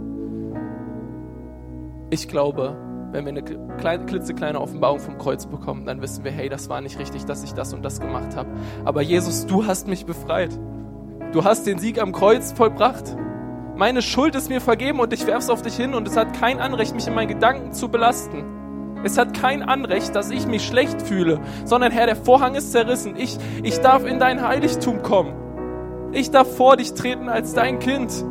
Ich 2.10 2.28
glaube, 2.28 2.76
wenn 3.12 3.24
wir 3.24 3.30
eine 3.30 3.44
kleine, 3.78 4.06
klitzekleine 4.06 4.60
Offenbarung 4.60 4.98
vom 4.98 5.18
Kreuz 5.18 5.46
bekommen, 5.46 5.86
dann 5.86 6.02
wissen 6.02 6.24
wir, 6.24 6.32
hey, 6.32 6.48
das 6.48 6.68
war 6.68 6.80
nicht 6.80 6.98
richtig, 6.98 7.24
dass 7.24 7.44
ich 7.44 7.52
das 7.52 7.72
und 7.72 7.84
das 7.84 8.00
gemacht 8.00 8.34
habe. 8.36 8.50
Aber 8.84 9.02
Jesus, 9.02 9.46
du 9.46 9.66
hast 9.66 9.86
mich 9.86 10.04
befreit. 10.04 10.50
Du 11.32 11.44
hast 11.44 11.66
den 11.66 11.78
Sieg 11.78 12.00
am 12.00 12.12
Kreuz 12.12 12.52
vollbracht. 12.52 13.16
Meine 13.76 14.02
Schuld 14.02 14.34
ist 14.34 14.48
mir 14.48 14.60
vergeben 14.60 15.00
und 15.00 15.12
ich 15.12 15.26
werf's 15.26 15.48
auf 15.48 15.62
dich 15.62 15.76
hin 15.76 15.94
und 15.94 16.06
es 16.06 16.16
hat 16.16 16.32
kein 16.34 16.60
Anrecht, 16.60 16.94
mich 16.94 17.06
in 17.06 17.14
meinen 17.14 17.28
Gedanken 17.28 17.72
zu 17.72 17.88
belasten. 17.88 18.44
Es 19.04 19.18
hat 19.18 19.34
kein 19.34 19.62
Anrecht, 19.62 20.16
dass 20.16 20.30
ich 20.30 20.46
mich 20.46 20.64
schlecht 20.64 21.02
fühle, 21.02 21.40
sondern 21.64 21.92
Herr, 21.92 22.06
der 22.06 22.16
Vorhang 22.16 22.54
ist 22.54 22.72
zerrissen. 22.72 23.16
Ich, 23.16 23.38
ich 23.62 23.78
darf 23.78 24.04
in 24.04 24.18
dein 24.18 24.46
Heiligtum 24.46 25.02
kommen. 25.02 25.34
Ich 26.12 26.30
darf 26.30 26.56
vor 26.56 26.76
dich 26.76 26.94
treten 26.94 27.28
als 27.28 27.52
dein 27.52 27.80
Kind. 27.80 28.24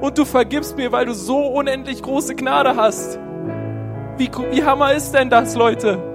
Und 0.00 0.16
du 0.18 0.24
vergibst 0.24 0.76
mir, 0.76 0.92
weil 0.92 1.06
du 1.06 1.14
so 1.14 1.38
unendlich 1.46 2.02
große 2.02 2.34
Gnade 2.34 2.76
hast. 2.76 3.18
Wie, 4.16 4.30
wie 4.50 4.64
hammer 4.64 4.92
ist 4.92 5.12
denn 5.12 5.30
das, 5.30 5.54
Leute? 5.54 6.10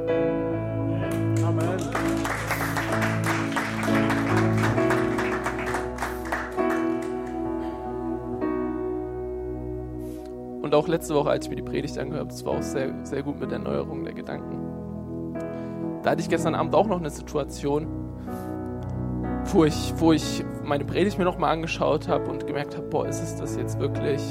auch 10.76 10.88
letzte 10.88 11.16
Woche, 11.16 11.30
als 11.30 11.46
ich 11.46 11.50
mir 11.50 11.56
die 11.56 11.64
Predigt 11.64 11.98
angehört 11.98 12.26
habe, 12.26 12.30
das 12.30 12.46
war 12.46 12.54
auch 12.54 12.62
sehr, 12.62 12.94
sehr 13.04 13.24
gut 13.24 13.40
mit 13.40 13.50
der 13.50 13.58
Erneuerung 13.58 14.04
der 14.04 14.14
Gedanken. 14.14 15.34
Da 16.04 16.12
hatte 16.12 16.22
ich 16.22 16.30
gestern 16.30 16.54
Abend 16.54 16.76
auch 16.76 16.88
noch 16.88 17.00
eine 17.00 17.10
Situation, 17.10 17.88
wo 19.54 19.64
ich, 19.66 19.94
wo 19.98 20.12
ich 20.12 20.44
meine 20.64 20.86
Predigt 20.86 21.18
mir 21.18 21.26
nochmal 21.26 21.54
angeschaut 21.54 22.08
habe 22.08 22.30
und 22.30 22.48
gemerkt 22.48 22.76
habe, 22.76 22.88
boah, 22.88 23.08
ist 23.08 23.22
es 23.22 23.36
das 23.36 23.56
jetzt 23.56 23.80
wirklich? 23.80 24.22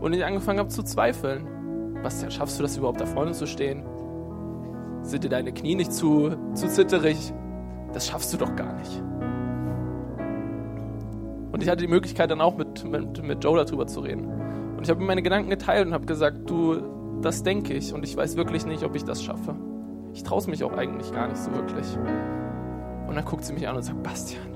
Und 0.00 0.12
ich 0.12 0.24
angefangen 0.24 0.58
habe 0.58 0.68
zu 0.68 0.82
zweifeln. 0.82 1.46
Bastian, 2.02 2.30
schaffst 2.30 2.58
du 2.58 2.62
das 2.62 2.76
überhaupt 2.76 3.00
da 3.00 3.06
vorne 3.06 3.32
zu 3.32 3.46
stehen? 3.46 3.84
Sind 5.02 5.24
dir 5.24 5.28
deine 5.28 5.52
Knie 5.52 5.74
nicht 5.74 5.92
zu, 5.92 6.36
zu 6.54 6.68
zitterig? 6.68 7.32
Das 7.92 8.06
schaffst 8.06 8.32
du 8.32 8.36
doch 8.36 8.54
gar 8.54 8.74
nicht. 8.74 9.02
Und 11.52 11.62
ich 11.62 11.68
hatte 11.68 11.82
die 11.82 11.88
Möglichkeit 11.88 12.30
dann 12.30 12.40
auch 12.40 12.56
mit, 12.56 12.84
mit, 12.84 13.22
mit 13.22 13.44
Joe 13.44 13.62
darüber 13.62 13.86
zu 13.86 14.00
reden. 14.00 14.26
Und 14.76 14.84
ich 14.84 14.90
habe 14.90 15.00
ihm 15.02 15.06
meine 15.06 15.22
Gedanken 15.22 15.50
geteilt 15.50 15.86
und 15.86 15.92
habe 15.92 16.06
gesagt, 16.06 16.48
du, 16.48 16.80
das 17.20 17.42
denke 17.42 17.74
ich 17.74 17.92
und 17.92 18.04
ich 18.04 18.16
weiß 18.16 18.36
wirklich 18.36 18.66
nicht, 18.66 18.82
ob 18.84 18.94
ich 18.94 19.04
das 19.04 19.22
schaffe. 19.22 19.54
Ich 20.12 20.22
traue 20.22 20.48
mich 20.48 20.64
auch 20.64 20.72
eigentlich 20.72 21.12
gar 21.12 21.28
nicht 21.28 21.38
so 21.38 21.52
wirklich. 21.52 21.86
Und 23.06 23.14
dann 23.14 23.24
guckt 23.24 23.44
sie 23.44 23.52
mich 23.52 23.68
an 23.68 23.76
und 23.76 23.82
sagt, 23.82 24.02
Bastian, 24.02 24.49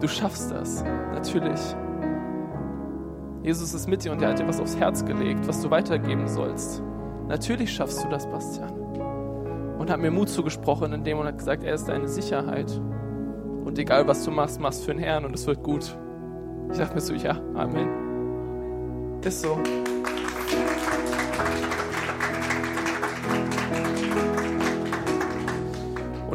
du 0.00 0.08
schaffst 0.08 0.50
das, 0.50 0.84
natürlich. 1.12 1.60
Jesus 3.42 3.72
ist 3.72 3.88
mit 3.88 4.04
dir 4.04 4.12
und 4.12 4.20
er 4.22 4.30
hat 4.30 4.38
dir 4.38 4.48
was 4.48 4.60
aufs 4.60 4.76
Herz 4.76 5.04
gelegt, 5.04 5.46
was 5.46 5.62
du 5.62 5.70
weitergeben 5.70 6.28
sollst. 6.28 6.82
Natürlich 7.28 7.72
schaffst 7.72 8.04
du 8.04 8.08
das, 8.08 8.26
Bastian. 8.26 8.70
Und 9.78 9.90
hat 9.90 10.00
mir 10.00 10.10
Mut 10.10 10.28
zugesprochen 10.28 10.92
in 10.92 11.04
dem 11.04 11.18
und 11.18 11.26
hat 11.26 11.38
gesagt, 11.38 11.62
er 11.62 11.74
ist 11.74 11.88
deine 11.88 12.08
Sicherheit. 12.08 12.80
Und 13.64 13.78
egal 13.78 14.06
was 14.08 14.24
du 14.24 14.30
machst, 14.30 14.60
machst 14.60 14.84
für 14.84 14.92
den 14.92 15.00
Herrn 15.00 15.24
und 15.24 15.34
es 15.34 15.46
wird 15.46 15.62
gut. 15.62 15.96
Ich 16.70 16.78
dachte 16.78 16.94
mir 16.94 17.00
so, 17.00 17.14
ja, 17.14 17.40
Amen. 17.54 19.20
Ist 19.22 19.42
so. 19.42 19.58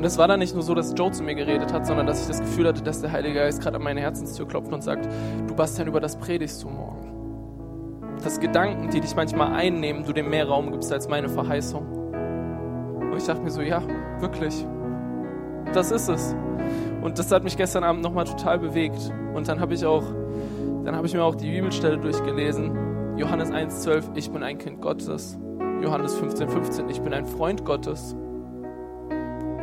Und 0.04 0.08
es 0.08 0.18
war 0.18 0.28
dann 0.28 0.39
nicht 0.39 0.54
nur 0.54 0.63
so, 0.63 0.76
dass 0.76 0.94
Joe 0.98 1.12
zu 1.12 1.24
mir 1.24 1.34
geredet 1.34 1.72
hat, 1.72 1.88
sondern 1.88 2.06
dass 2.06 2.24
ich 2.24 2.28
das 2.28 2.42
Gefühl 2.42 2.68
hatte, 2.68 2.84
dass 2.84 3.00
der 3.00 3.13
Heilige 3.13 3.36
Geist 3.36 3.62
gerade 3.62 3.78
an 3.78 3.84
meine 3.84 4.02
Herzenstür 4.02 4.46
klopft 4.46 4.74
und 4.74 4.84
sagt, 4.84 5.08
du 5.48 5.56
Bastian, 5.56 5.88
über 5.88 6.02
das 6.02 6.18
predigst 6.18 6.62
du 6.62 6.68
morgen. 6.68 8.18
Dass 8.22 8.42
Gedanken, 8.42 8.89
die 8.89 9.00
dich 9.00 9.16
manchmal 9.16 9.54
einnehmen, 9.54 10.04
du 10.04 10.12
dem 10.12 10.30
mehr 10.30 10.46
Raum 10.46 10.74
gibst 10.74 10.92
als 10.92 11.08
meine 11.08 11.30
Verheißung. 11.30 11.86
Und 13.12 13.16
ich 13.16 13.24
dachte 13.24 13.44
mir 13.44 13.50
so, 13.50 13.62
ja, 13.62 13.82
wirklich. 14.20 14.68
Das 15.72 15.89
ist 15.89 16.10
es. 16.10 16.36
Und 17.02 17.18
das 17.18 17.32
hat 17.32 17.46
mich 17.46 17.56
gestern 17.56 17.86
Abend 17.86 18.04
nochmal 18.04 18.26
total 18.26 18.60
bewegt. 18.60 19.10
Und 19.34 19.48
dann 19.48 19.62
habe 19.62 19.74
ich 19.74 19.86
auch, 19.86 20.04
dann 20.84 20.98
habe 20.98 21.08
ich 21.08 21.13
mir 21.13 21.24
auch 21.24 21.36
die 21.36 21.50
Bibelstelle 21.50 21.98
durchgelesen. 21.98 23.16
Johannes 23.16 23.52
1,12, 23.54 24.04
ich 24.16 24.30
bin 24.32 24.44
ein 24.44 24.58
Kind 24.58 24.82
Gottes. 24.82 25.39
Johannes 25.82 26.22
15,15, 26.22 26.48
15, 26.50 26.89
ich 26.89 27.00
bin 27.00 27.13
ein 27.13 27.26
Freund 27.26 27.63
Gottes. 27.63 28.18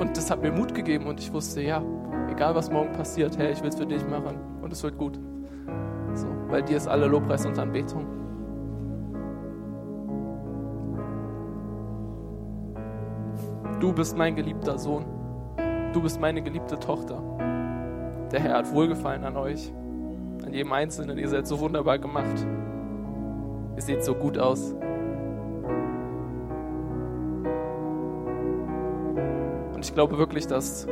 Und 0.01 0.17
das 0.17 0.31
hat 0.31 0.41
mir 0.41 0.51
Mut 0.51 0.75
gegeben 0.75 1.07
und 1.07 1.21
ich 1.21 1.31
wusste, 1.31 1.61
ja, 1.61 1.83
egal 2.31 2.55
was 2.55 2.71
morgen 2.71 2.91
passiert, 2.93 3.37
Herr, 3.37 3.51
ich 3.51 3.61
will 3.61 3.69
es 3.69 3.77
für 3.77 3.85
dich 3.85 4.03
machen 4.09 4.39
und 4.63 4.73
es 4.73 4.83
wird 4.83 4.97
gut. 4.97 5.21
So, 6.15 6.27
weil 6.49 6.63
dir 6.63 6.79
ist 6.79 6.89
alle 6.89 7.07
Lobpreis 7.07 7.45
und 7.45 7.59
Anbetung. 7.59 8.07
Du 13.79 13.93
bist 13.93 14.17
mein 14.17 14.35
geliebter 14.35 14.79
Sohn. 14.79 15.05
Du 15.93 16.01
bist 16.01 16.19
meine 16.19 16.41
geliebte 16.41 16.79
Tochter. 16.79 17.23
Der 18.33 18.41
Herr 18.41 18.59
hat 18.59 18.73
Wohlgefallen 18.73 19.25
an 19.25 19.37
euch, 19.37 19.71
an 20.47 20.55
jedem 20.55 20.73
Einzelnen. 20.73 21.19
Ihr 21.19 21.29
seid 21.29 21.47
so 21.47 21.61
wunderbar 21.61 21.99
gemacht. 21.99 22.47
Ihr 23.77 23.83
seht 23.83 24.03
so 24.03 24.15
gut 24.15 24.39
aus. 24.39 24.75
Und 29.81 29.87
ich 29.87 29.95
glaube 29.95 30.19
wirklich, 30.19 30.47
dass 30.47 30.87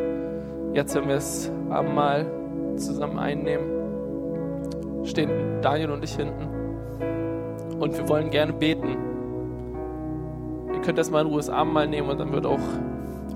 jetzt, 0.72 0.94
wenn 0.94 1.08
wir 1.08 1.16
es 1.16 1.52
Abendmahl 1.68 2.24
zusammen 2.76 3.18
einnehmen, 3.18 5.04
stehen 5.04 5.60
Daniel 5.60 5.90
und 5.90 6.02
ich 6.02 6.16
hinten. 6.16 6.48
Und 7.78 7.98
wir 7.98 8.08
wollen 8.08 8.30
gerne 8.30 8.54
beten. 8.54 8.96
Ihr 10.72 10.80
könnt 10.80 10.96
erstmal 10.96 11.20
in 11.20 11.28
Ruhe 11.28 11.36
das 11.36 11.50
Abendmahl 11.50 11.86
nehmen 11.86 12.08
und 12.08 12.18
dann 12.18 12.32
wird 12.32 12.46
auch 12.46 12.62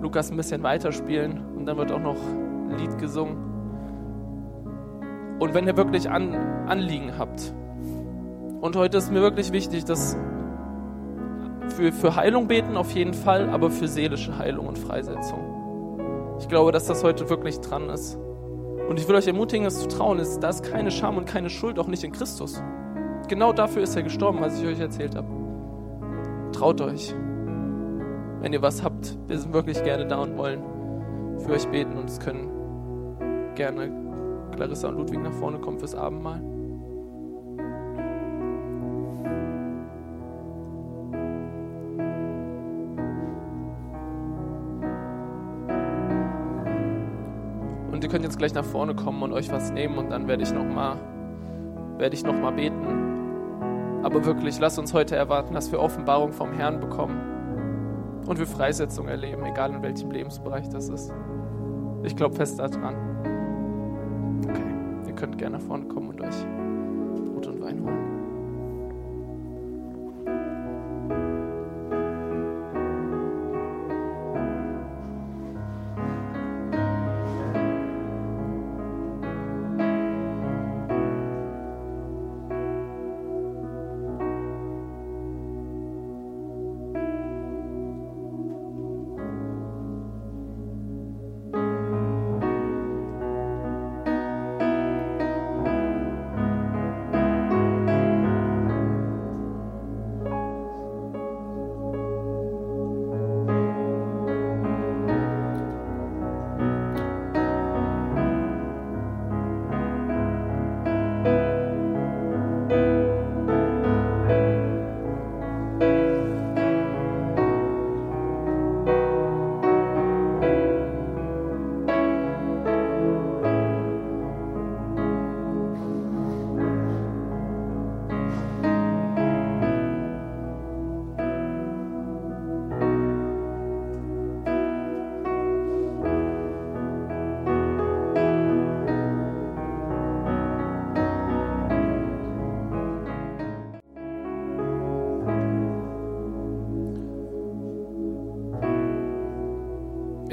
Lukas 0.01 0.31
ein 0.31 0.39
bisschen 0.39 0.63
weiterspielen 0.63 1.43
und 1.55 1.67
dann 1.67 1.77
wird 1.77 1.93
auch 1.93 2.01
noch 2.01 2.17
ein 2.17 2.79
Lied 2.79 2.97
gesungen. 2.97 3.37
Und 5.39 5.53
wenn 5.53 5.67
ihr 5.67 5.77
wirklich 5.77 6.09
An 6.09 6.35
Anliegen 6.67 7.19
habt, 7.19 7.53
und 8.63 8.75
heute 8.75 8.97
ist 8.97 9.13
mir 9.13 9.21
wirklich 9.21 9.53
wichtig, 9.53 9.85
dass 9.85 10.17
für, 11.69 11.93
für 11.93 12.17
Heilung 12.17 12.49
beten 12.49 12.77
auf 12.77 12.91
jeden 12.93 13.15
Fall, 13.15 13.49
aber 13.51 13.71
für 13.71 13.89
seelische 13.89 14.37
Heilung 14.39 14.67
und 14.67 14.79
Freisetzung. 14.79 16.37
Ich 16.39 16.49
glaube, 16.49 16.73
dass 16.73 16.87
das 16.87 17.05
heute 17.05 17.29
wirklich 17.31 17.61
dran 17.61 17.89
ist. 17.89 18.19
Und 18.89 18.99
ich 18.99 19.09
will 19.09 19.15
euch 19.15 19.27
ermutigen, 19.27 19.67
es 19.67 19.81
zu 19.81 19.89
trauen. 19.89 20.19
Es, 20.19 20.41
da 20.41 20.49
ist 20.49 20.65
keine 20.65 20.91
Scham 20.91 21.17
und 21.17 21.27
keine 21.27 21.51
Schuld, 21.51 21.79
auch 21.79 21.87
nicht 21.87 22.05
in 22.05 22.13
Christus. 22.13 22.63
Genau 23.29 23.53
dafür 23.53 23.83
ist 23.83 23.95
er 23.97 24.03
gestorben, 24.03 24.41
was 24.41 24.61
ich 24.61 24.67
euch 24.67 24.81
erzählt 24.81 25.15
habe. 25.15 25.29
Traut 26.53 26.81
euch. 26.81 27.15
Wenn 28.41 28.53
ihr 28.53 28.61
was 28.61 28.83
habt, 28.83 29.17
wir 29.29 29.39
sind 29.39 29.55
wirklich 29.55 29.83
gerne 29.85 30.07
da 30.07 30.19
und 30.19 30.37
wollen 30.37 30.63
für 31.39 31.53
euch 31.53 31.67
beten 31.69 31.97
und 31.97 32.11
es 32.11 32.19
können 32.19 32.51
gerne 33.55 33.91
Clarissa 34.57 34.89
und 34.89 34.97
Ludwig 34.97 35.23
nach 35.23 35.33
vorne 35.33 35.59
kommen 35.59 35.79
fürs 35.79 35.95
Abendmahl. 35.95 36.43
Könnt 48.13 48.25
jetzt 48.27 48.37
gleich 48.37 48.53
nach 48.53 48.65
vorne 48.65 48.95
kommen 48.95 49.23
und 49.23 49.33
euch 49.33 49.51
was 49.51 49.73
nehmen 49.73 49.97
und 49.97 50.11
dann 50.11 50.29
werde 50.29 50.43
ich 50.43 50.53
nochmal 50.53 50.99
werde 51.97 52.15
ich 52.15 52.23
noch 52.23 52.39
mal 52.39 52.51
beten. 52.51 54.03
Aber 54.03 54.25
wirklich, 54.27 54.59
lasst 54.59 54.79
uns 54.79 54.93
heute 54.93 55.17
erwarten, 55.17 55.55
dass 55.55 55.73
wir 55.73 55.81
Offenbarung 55.81 56.33
vom 56.33 56.53
Herrn 56.53 56.79
bekommen 56.79 58.21
und 58.27 58.39
wir 58.39 58.47
Freisetzung 58.47 59.09
erleben, 59.09 59.47
egal 59.47 59.73
in 59.73 59.83
welchem 59.83 60.11
Lebensbereich 60.11 60.69
das 60.69 60.91
ist. 60.91 61.11
Ich 62.03 62.15
glaube 62.15 62.35
fest 62.35 62.59
daran. 62.59 62.97
Okay, 64.47 65.09
ihr 65.09 65.15
könnt 65.15 65.39
gerne 65.39 65.57
nach 65.57 65.65
vorne 65.65 65.87
kommen 65.87 66.11
und 66.11 66.21
euch 66.21 66.62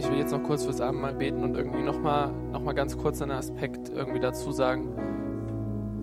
Ich 0.10 0.13
will 0.13 0.22
jetzt 0.22 0.32
noch 0.32 0.41
kurz 0.41 0.63
fürs 0.63 0.82
Abendmahl 0.82 1.13
beten 1.13 1.43
und 1.43 1.56
irgendwie 1.56 1.84
nochmal 1.84 2.32
noch 2.52 2.63
mal 2.63 2.74
ganz 2.74 2.98
kurz 2.98 3.22
einen 3.22 3.30
Aspekt 3.30 3.89
irgendwie 3.89 4.19
dazu 4.19 4.52
sagen. 4.52 4.88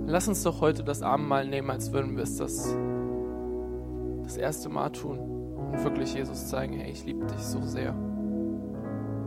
Lass 0.06 0.28
uns 0.28 0.44
doch 0.44 0.60
heute 0.60 0.84
das 0.84 1.02
Abendmahl 1.02 1.48
nehmen, 1.48 1.68
als 1.70 1.92
würden 1.92 2.14
wir 2.14 2.22
es 2.22 2.36
das, 2.36 2.72
das 4.22 4.36
erste 4.36 4.68
Mal 4.68 4.90
tun. 4.90 5.18
und 5.18 5.82
wirklich 5.82 6.14
Jesus 6.14 6.46
zeigen, 6.46 6.74
hey, 6.74 6.92
ich 6.92 7.04
liebe 7.04 7.26
dich 7.26 7.40
so 7.40 7.60
sehr. 7.62 7.96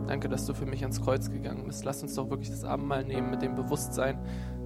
Danke, 0.06 0.30
dass 0.30 0.46
du 0.46 0.54
für 0.54 0.64
mich 0.64 0.80
ans 0.80 1.02
Kreuz 1.02 1.30
gegangen 1.30 1.64
bist. 1.66 1.84
Lass 1.84 2.02
uns 2.02 2.14
doch 2.14 2.30
wirklich 2.30 2.48
das 2.48 2.64
Abendmahl 2.64 3.04
nehmen 3.04 3.30
mit 3.30 3.42
dem 3.42 3.56
Bewusstsein, 3.56 4.18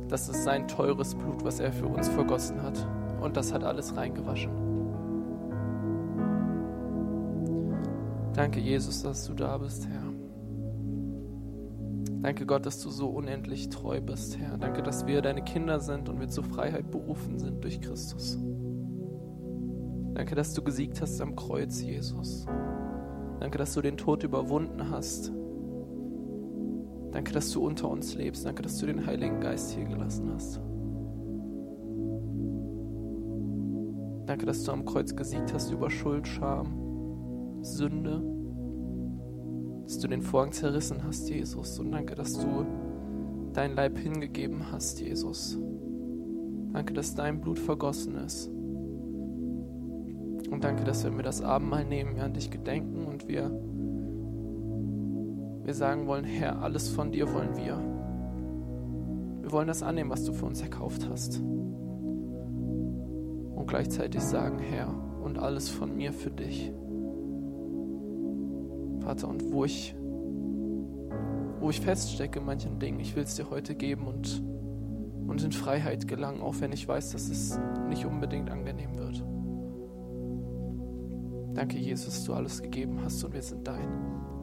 dass 0.06 0.28
es 0.28 0.44
sein 0.44 0.68
teures 0.68 1.16
Blut, 1.16 1.44
was 1.44 1.58
er 1.58 1.72
für 1.72 1.88
uns 1.88 2.08
vergossen 2.08 2.62
hat. 2.62 2.86
Und 3.20 3.36
das 3.36 3.52
hat 3.52 3.64
alles 3.64 3.96
reingewaschen. 3.96 4.63
Danke, 8.34 8.58
Jesus, 8.58 9.02
dass 9.02 9.26
du 9.26 9.34
da 9.34 9.56
bist, 9.58 9.86
Herr. 9.88 10.12
Danke, 12.20 12.46
Gott, 12.46 12.66
dass 12.66 12.80
du 12.80 12.90
so 12.90 13.08
unendlich 13.08 13.68
treu 13.68 14.00
bist, 14.00 14.38
Herr. 14.38 14.58
Danke, 14.58 14.82
dass 14.82 15.06
wir 15.06 15.22
deine 15.22 15.42
Kinder 15.42 15.78
sind 15.78 16.08
und 16.08 16.18
wir 16.18 16.28
zur 16.28 16.42
Freiheit 16.42 16.90
berufen 16.90 17.38
sind 17.38 17.62
durch 17.62 17.80
Christus. 17.80 18.38
Danke, 20.14 20.34
dass 20.34 20.52
du 20.54 20.62
gesiegt 20.62 21.00
hast 21.00 21.20
am 21.20 21.36
Kreuz, 21.36 21.80
Jesus. 21.80 22.46
Danke, 23.40 23.58
dass 23.58 23.74
du 23.74 23.82
den 23.82 23.96
Tod 23.96 24.24
überwunden 24.24 24.90
hast. 24.90 25.30
Danke, 27.12 27.32
dass 27.32 27.50
du 27.50 27.64
unter 27.64 27.88
uns 27.88 28.14
lebst. 28.14 28.46
Danke, 28.46 28.62
dass 28.62 28.78
du 28.78 28.86
den 28.86 29.06
Heiligen 29.06 29.40
Geist 29.40 29.72
hier 29.72 29.84
gelassen 29.84 30.32
hast. 30.32 30.60
Danke, 34.26 34.46
dass 34.46 34.64
du 34.64 34.72
am 34.72 34.84
Kreuz 34.84 35.14
gesiegt 35.14 35.52
hast 35.52 35.70
über 35.70 35.90
Schuld, 35.90 36.26
Scham, 36.26 36.83
Sünde. 37.64 38.22
Dass 39.84 39.98
du 39.98 40.08
den 40.08 40.22
Vorhang 40.22 40.52
zerrissen 40.52 41.04
hast, 41.04 41.28
Jesus. 41.28 41.78
Und 41.78 41.92
danke, 41.92 42.14
dass 42.14 42.34
du 42.34 42.66
dein 43.52 43.74
Leib 43.74 43.98
hingegeben 43.98 44.70
hast, 44.72 45.00
Jesus. 45.00 45.58
Danke, 46.72 46.94
dass 46.94 47.14
dein 47.14 47.40
Blut 47.40 47.58
vergossen 47.58 48.16
ist. 48.16 48.48
Und 50.50 50.62
danke, 50.62 50.84
dass 50.84 51.04
wenn 51.04 51.16
wir 51.16 51.22
das 51.22 51.42
Abendmahl 51.42 51.84
nehmen, 51.84 52.16
wir 52.16 52.24
an 52.24 52.34
dich 52.34 52.50
gedenken 52.50 53.06
und 53.06 53.28
wir, 53.28 53.50
wir 55.64 55.74
sagen 55.74 56.06
wollen, 56.06 56.24
Herr, 56.24 56.62
alles 56.62 56.88
von 56.88 57.12
dir 57.12 57.32
wollen 57.32 57.56
wir. 57.56 57.78
Wir 59.42 59.52
wollen 59.52 59.68
das 59.68 59.82
annehmen, 59.82 60.10
was 60.10 60.24
du 60.24 60.32
für 60.32 60.46
uns 60.46 60.62
erkauft 60.62 61.08
hast. 61.08 61.40
Und 63.54 63.66
gleichzeitig 63.66 64.20
sagen, 64.20 64.58
Herr, 64.58 64.88
und 65.22 65.38
alles 65.38 65.68
von 65.68 65.96
mir 65.96 66.12
für 66.12 66.30
dich. 66.30 66.72
Vater, 69.04 69.28
und 69.28 69.52
wo 69.52 69.64
ich, 69.64 69.94
wo 71.60 71.68
ich 71.68 71.80
feststecke 71.80 72.38
in 72.38 72.46
manchen 72.46 72.78
Dingen, 72.78 73.00
ich 73.00 73.14
will 73.14 73.24
es 73.24 73.34
dir 73.36 73.50
heute 73.50 73.74
geben 73.74 74.06
und, 74.06 74.42
und 75.28 75.42
in 75.44 75.52
Freiheit 75.52 76.08
gelangen, 76.08 76.40
auch 76.40 76.54
wenn 76.60 76.72
ich 76.72 76.88
weiß, 76.88 77.10
dass 77.10 77.28
es 77.28 77.58
nicht 77.88 78.06
unbedingt 78.06 78.50
angenehm 78.50 78.96
wird. 78.96 79.22
Danke, 81.54 81.78
Jesus, 81.78 82.06
dass 82.06 82.24
du 82.24 82.34
alles 82.34 82.62
gegeben 82.62 83.00
hast 83.04 83.22
und 83.24 83.34
wir 83.34 83.42
sind 83.42 83.66
dein. 83.66 84.33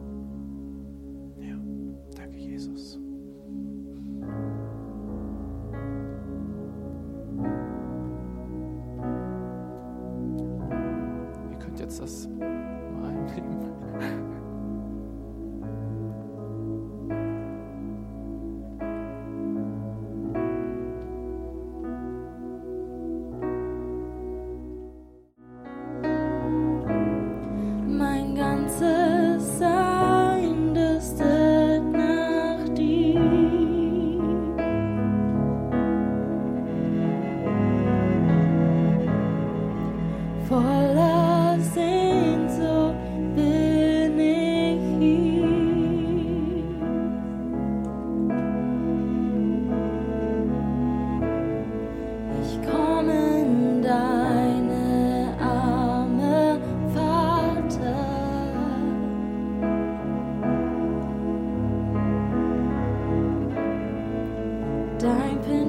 dying 65.02 65.61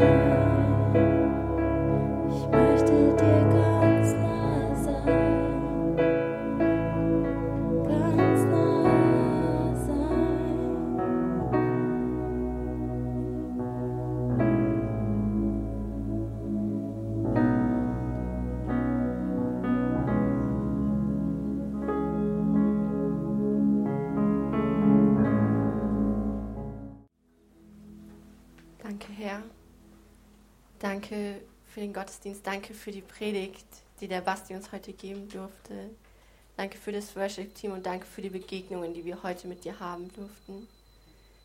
Amen. 0.00 0.29
Für 31.72 31.80
den 31.80 31.92
Gottesdienst, 31.92 32.46
danke 32.46 32.74
für 32.74 32.90
die 32.90 33.00
Predigt, 33.00 33.66
die 34.00 34.08
der 34.08 34.20
Basti 34.20 34.54
uns 34.54 34.72
heute 34.72 34.92
geben 34.92 35.28
durfte. 35.28 35.90
Danke 36.56 36.76
für 36.76 36.92
das 36.92 37.14
Worship-Team 37.16 37.72
und 37.72 37.86
danke 37.86 38.06
für 38.06 38.22
die 38.22 38.30
Begegnungen, 38.30 38.92
die 38.92 39.04
wir 39.04 39.22
heute 39.22 39.46
mit 39.46 39.64
dir 39.64 39.78
haben 39.78 40.12
durften. 40.14 40.68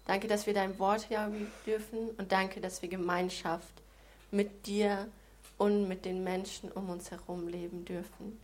Danke, 0.06 0.28
dass 0.28 0.46
wir 0.46 0.54
dein 0.54 0.78
Wort 0.78 1.10
hören 1.10 1.52
dürfen 1.66 2.10
und 2.18 2.32
danke, 2.32 2.60
dass 2.60 2.82
wir 2.82 2.90
Gemeinschaft 2.90 3.82
mit 4.32 4.68
dir 4.68 5.08
und 5.58 5.88
mit 5.88 6.06
den 6.06 6.24
Menschen 6.24 6.72
um 6.72 6.90
uns 6.90 7.12
herum 7.12 7.48
leben 7.48 7.86
dürfen. 7.86 8.40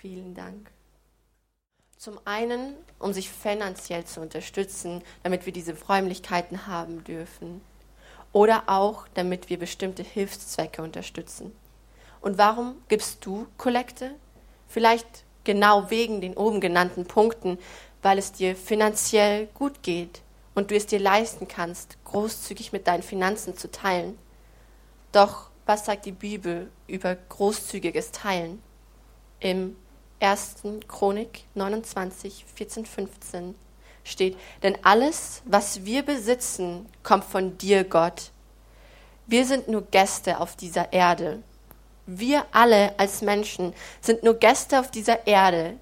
Vielen 0.00 0.34
Dank. 0.34 0.70
Zum 1.96 2.20
einen, 2.24 2.74
um 2.98 3.12
sich 3.12 3.30
finanziell 3.30 4.04
zu 4.04 4.20
unterstützen, 4.20 5.02
damit 5.22 5.46
wir 5.46 5.52
diese 5.52 5.76
Räumlichkeiten 5.88 6.66
haben 6.66 7.02
dürfen. 7.04 7.60
Oder 8.36 8.64
auch, 8.66 9.08
damit 9.14 9.48
wir 9.48 9.58
bestimmte 9.58 10.02
Hilfszwecke 10.02 10.82
unterstützen. 10.82 11.56
Und 12.20 12.36
warum 12.36 12.74
gibst 12.86 13.24
du 13.24 13.46
Kollekte? 13.56 14.14
Vielleicht 14.68 15.24
genau 15.44 15.88
wegen 15.88 16.20
den 16.20 16.36
oben 16.36 16.60
genannten 16.60 17.06
Punkten, 17.06 17.56
weil 18.02 18.18
es 18.18 18.32
dir 18.32 18.54
finanziell 18.54 19.46
gut 19.54 19.82
geht 19.82 20.20
und 20.54 20.70
du 20.70 20.76
es 20.76 20.84
dir 20.84 20.98
leisten 20.98 21.48
kannst, 21.48 21.96
großzügig 22.04 22.72
mit 22.72 22.86
deinen 22.86 23.02
Finanzen 23.02 23.56
zu 23.56 23.70
teilen. 23.70 24.18
Doch 25.12 25.48
was 25.64 25.86
sagt 25.86 26.04
die 26.04 26.12
Bibel 26.12 26.70
über 26.88 27.14
großzügiges 27.14 28.12
Teilen? 28.12 28.62
Im 29.40 29.76
1. 30.20 30.56
Chronik 30.88 31.44
29, 31.54 32.44
14, 32.54 32.84
15 32.84 33.54
steht, 34.06 34.38
denn 34.62 34.78
alles, 34.82 35.42
was 35.44 35.84
wir 35.84 36.02
besitzen, 36.02 36.86
kommt 37.02 37.24
von 37.24 37.58
dir, 37.58 37.84
Gott. 37.84 38.30
Wir 39.26 39.44
sind 39.44 39.68
nur 39.68 39.82
Gäste 39.82 40.40
auf 40.40 40.56
dieser 40.56 40.92
Erde. 40.92 41.42
Wir 42.06 42.46
alle 42.52 42.96
als 42.98 43.20
Menschen 43.20 43.74
sind 44.00 44.22
nur 44.22 44.34
Gäste 44.34 44.78
auf 44.78 44.90
dieser 44.90 45.26
Erde, 45.26 45.76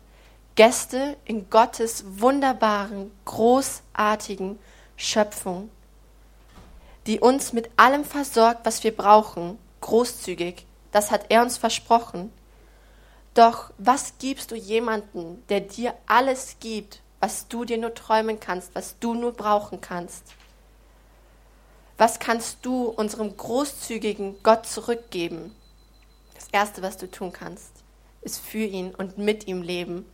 Gäste 0.54 1.18
in 1.26 1.50
Gottes 1.50 2.04
wunderbaren, 2.06 3.10
großartigen 3.26 4.58
Schöpfung, 4.96 5.68
die 7.06 7.20
uns 7.20 7.52
mit 7.52 7.68
allem 7.76 8.04
versorgt, 8.04 8.64
was 8.64 8.82
wir 8.84 8.96
brauchen, 8.96 9.58
großzügig. 9.82 10.64
Das 10.92 11.10
hat 11.10 11.26
er 11.28 11.42
uns 11.42 11.58
versprochen. 11.58 12.32
Doch 13.34 13.72
was 13.76 14.14
gibst 14.18 14.52
du 14.52 14.54
jemanden, 14.54 15.42
der 15.48 15.60
dir 15.60 15.92
alles 16.06 16.56
gibt, 16.60 17.02
was 17.24 17.48
du 17.48 17.64
dir 17.64 17.78
nur 17.78 17.94
träumen 17.94 18.38
kannst, 18.38 18.74
was 18.74 18.98
du 18.98 19.14
nur 19.14 19.32
brauchen 19.32 19.80
kannst? 19.80 20.34
Was 21.96 22.18
kannst 22.18 22.58
du 22.66 22.88
unserem 22.88 23.34
großzügigen 23.34 24.42
Gott 24.42 24.66
zurückgeben? 24.66 25.56
Das 26.34 26.48
Erste, 26.52 26.82
was 26.82 26.98
du 26.98 27.10
tun 27.10 27.32
kannst, 27.32 27.72
ist 28.20 28.40
für 28.40 28.66
ihn 28.66 28.94
und 28.94 29.16
mit 29.16 29.46
ihm 29.46 29.62
leben. 29.62 30.04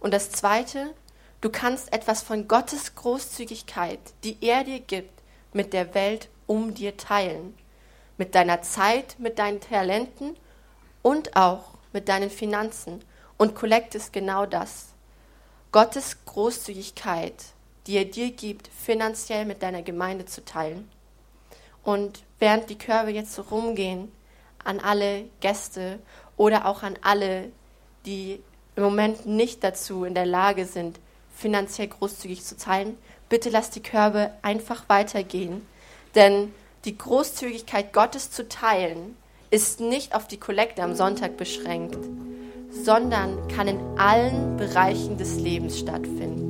Und 0.00 0.12
das 0.12 0.32
Zweite, 0.32 0.92
du 1.40 1.50
kannst 1.50 1.92
etwas 1.92 2.24
von 2.24 2.48
Gottes 2.48 2.96
Großzügigkeit, 2.96 4.00
die 4.24 4.36
er 4.40 4.64
dir 4.64 4.80
gibt, 4.80 5.22
mit 5.52 5.72
der 5.72 5.94
Welt 5.94 6.28
um 6.48 6.74
dir 6.74 6.96
teilen. 6.96 7.56
Mit 8.18 8.34
deiner 8.34 8.62
Zeit, 8.62 9.20
mit 9.20 9.38
deinen 9.38 9.60
Talenten 9.60 10.36
und 11.02 11.36
auch 11.36 11.74
mit 11.92 12.08
deinen 12.08 12.28
Finanzen. 12.28 13.04
Und 13.36 13.54
Kollekt 13.54 13.94
ist 13.94 14.12
genau 14.12 14.46
das. 14.46 14.95
Gottes 15.76 16.16
Großzügigkeit, 16.24 17.34
die 17.86 17.98
er 17.98 18.06
dir 18.06 18.30
gibt, 18.30 18.68
finanziell 18.68 19.44
mit 19.44 19.62
deiner 19.62 19.82
Gemeinde 19.82 20.24
zu 20.24 20.42
teilen. 20.42 20.88
Und 21.84 22.22
während 22.38 22.70
die 22.70 22.78
Körbe 22.78 23.10
jetzt 23.10 23.34
so 23.34 23.42
rumgehen, 23.42 24.10
an 24.64 24.80
alle 24.80 25.26
Gäste 25.40 25.98
oder 26.38 26.64
auch 26.64 26.82
an 26.82 26.98
alle, 27.02 27.50
die 28.06 28.42
im 28.74 28.84
Moment 28.84 29.26
nicht 29.26 29.62
dazu 29.62 30.04
in 30.04 30.14
der 30.14 30.24
Lage 30.24 30.64
sind, 30.64 30.98
finanziell 31.34 31.88
großzügig 31.88 32.42
zu 32.42 32.56
teilen, 32.56 32.96
bitte 33.28 33.50
lass 33.50 33.68
die 33.68 33.82
Körbe 33.82 34.30
einfach 34.40 34.88
weitergehen. 34.88 35.60
Denn 36.14 36.54
die 36.86 36.96
Großzügigkeit 36.96 37.92
Gottes 37.92 38.30
zu 38.30 38.48
teilen, 38.48 39.14
ist 39.50 39.80
nicht 39.80 40.14
auf 40.14 40.26
die 40.26 40.40
Kollekte 40.40 40.82
am 40.82 40.94
Sonntag 40.94 41.36
beschränkt, 41.36 41.98
sondern 42.86 43.48
kann 43.48 43.66
in 43.66 43.80
allen 43.98 44.56
Bereichen 44.56 45.18
des 45.18 45.40
Lebens 45.40 45.76
stattfinden. 45.76 46.46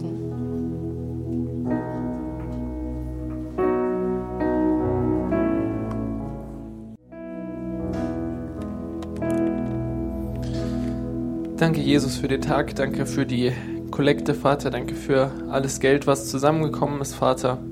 Danke, 11.57 11.81
Jesus, 11.81 12.17
für 12.17 12.29
den 12.29 12.43
Tag. 12.43 12.77
Danke 12.77 13.07
für 13.07 13.25
die 13.25 13.53
Kollekte, 13.91 14.35
Vater. 14.35 14.69
Danke 14.69 14.95
für 14.95 15.31
alles 15.49 15.81
Geld, 15.81 16.07
was 16.07 16.29
zusammengekommen 16.29 17.01
ist, 17.01 17.15
Vater. 17.15 17.63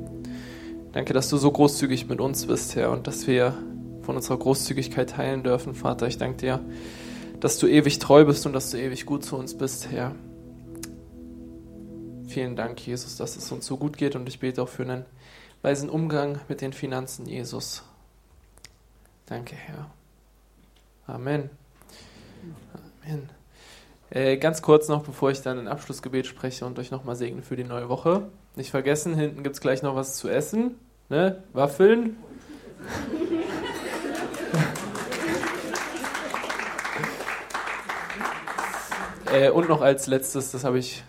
Danke, 0.92 1.12
dass 1.12 1.28
du 1.28 1.36
so 1.36 1.50
großzügig 1.50 2.08
mit 2.08 2.18
uns 2.18 2.46
bist, 2.46 2.76
Herr, 2.76 2.92
und 2.92 3.06
dass 3.06 3.26
wir 3.26 3.52
von 4.00 4.16
unserer 4.16 4.38
Großzügigkeit 4.38 5.10
teilen 5.10 5.42
dürfen. 5.42 5.74
Vater, 5.74 6.06
ich 6.06 6.16
danke 6.16 6.38
dir, 6.38 6.60
dass 7.40 7.58
du 7.58 7.66
ewig 7.66 7.98
treu 7.98 8.24
bist 8.24 8.46
und 8.46 8.52
dass 8.52 8.70
du 8.70 8.78
ewig 8.78 9.06
gut 9.06 9.24
zu 9.24 9.36
uns 9.36 9.56
bist, 9.56 9.90
Herr. 9.90 10.14
Vielen 12.26 12.56
Dank, 12.56 12.84
Jesus, 12.86 13.16
dass 13.16 13.36
es 13.36 13.52
uns 13.52 13.66
so 13.66 13.76
gut 13.76 13.96
geht 13.96 14.16
und 14.16 14.28
ich 14.28 14.40
bete 14.40 14.62
auch 14.62 14.68
für 14.68 14.82
einen 14.82 15.04
weisen 15.62 15.88
Umgang 15.88 16.40
mit 16.48 16.60
den 16.60 16.72
Finanzen, 16.72 17.26
Jesus. 17.26 17.82
Danke, 19.26 19.54
Herr. 19.54 19.90
Amen. 21.06 21.50
Amen. 23.04 23.30
Äh, 24.10 24.36
ganz 24.36 24.62
kurz 24.62 24.88
noch, 24.88 25.02
bevor 25.02 25.30
ich 25.30 25.42
dann 25.42 25.58
ein 25.58 25.68
Abschlussgebet 25.68 26.26
spreche 26.26 26.64
und 26.66 26.78
euch 26.78 26.90
nochmal 26.90 27.16
segne 27.16 27.42
für 27.42 27.56
die 27.56 27.64
neue 27.64 27.88
Woche. 27.88 28.28
Nicht 28.56 28.70
vergessen, 28.70 29.14
hinten 29.14 29.42
gibt 29.42 29.56
es 29.56 29.60
gleich 29.60 29.82
noch 29.82 29.96
was 29.96 30.16
zu 30.16 30.28
essen. 30.28 30.76
Ne? 31.08 31.42
Waffeln. 31.52 32.16
Äh, 39.34 39.50
und 39.50 39.68
noch 39.68 39.80
als 39.80 40.06
letztes, 40.06 40.52
das 40.52 40.62
habe 40.62 40.78
ich, 40.78 41.02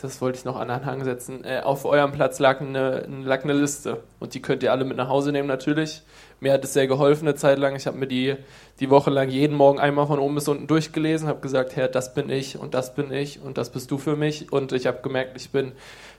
das 0.00 0.20
wollte 0.20 0.38
ich 0.38 0.44
noch 0.44 0.56
an 0.56 0.70
Anhang 0.70 1.04
setzen. 1.04 1.42
Äh, 1.44 1.60
auf 1.64 1.86
eurem 1.86 2.12
Platz 2.12 2.38
lag 2.38 2.60
eine, 2.60 3.06
lag 3.06 3.44
eine 3.44 3.54
Liste 3.54 4.02
und 4.20 4.34
die 4.34 4.42
könnt 4.42 4.62
ihr 4.62 4.70
alle 4.72 4.84
mit 4.84 4.96
nach 4.98 5.08
Hause 5.08 5.32
nehmen 5.32 5.48
natürlich. 5.48 6.02
Mir 6.38 6.52
hat 6.52 6.64
es 6.64 6.74
sehr 6.74 6.86
geholfen 6.86 7.26
eine 7.26 7.34
Zeit 7.34 7.58
lang. 7.58 7.74
Ich 7.76 7.86
habe 7.86 7.96
mir 7.96 8.06
die, 8.06 8.36
die 8.78 8.90
Woche 8.90 9.08
lang 9.10 9.30
jeden 9.30 9.56
Morgen 9.56 9.78
einmal 9.78 10.06
von 10.06 10.18
oben 10.18 10.34
bis 10.34 10.48
unten 10.48 10.66
durchgelesen, 10.66 11.28
habe 11.28 11.40
gesagt, 11.40 11.76
Herr, 11.76 11.88
das 11.88 12.12
bin 12.12 12.28
ich 12.28 12.58
und 12.58 12.74
das 12.74 12.94
bin 12.94 13.10
ich 13.10 13.40
und 13.40 13.56
das 13.56 13.70
bist 13.70 13.90
du 13.90 13.96
für 13.96 14.16
mich. 14.16 14.52
Und 14.52 14.72
ich 14.72 14.86
habe 14.86 15.00
gemerkt, 15.00 15.34
ich 15.36 15.50
bin 15.50 15.72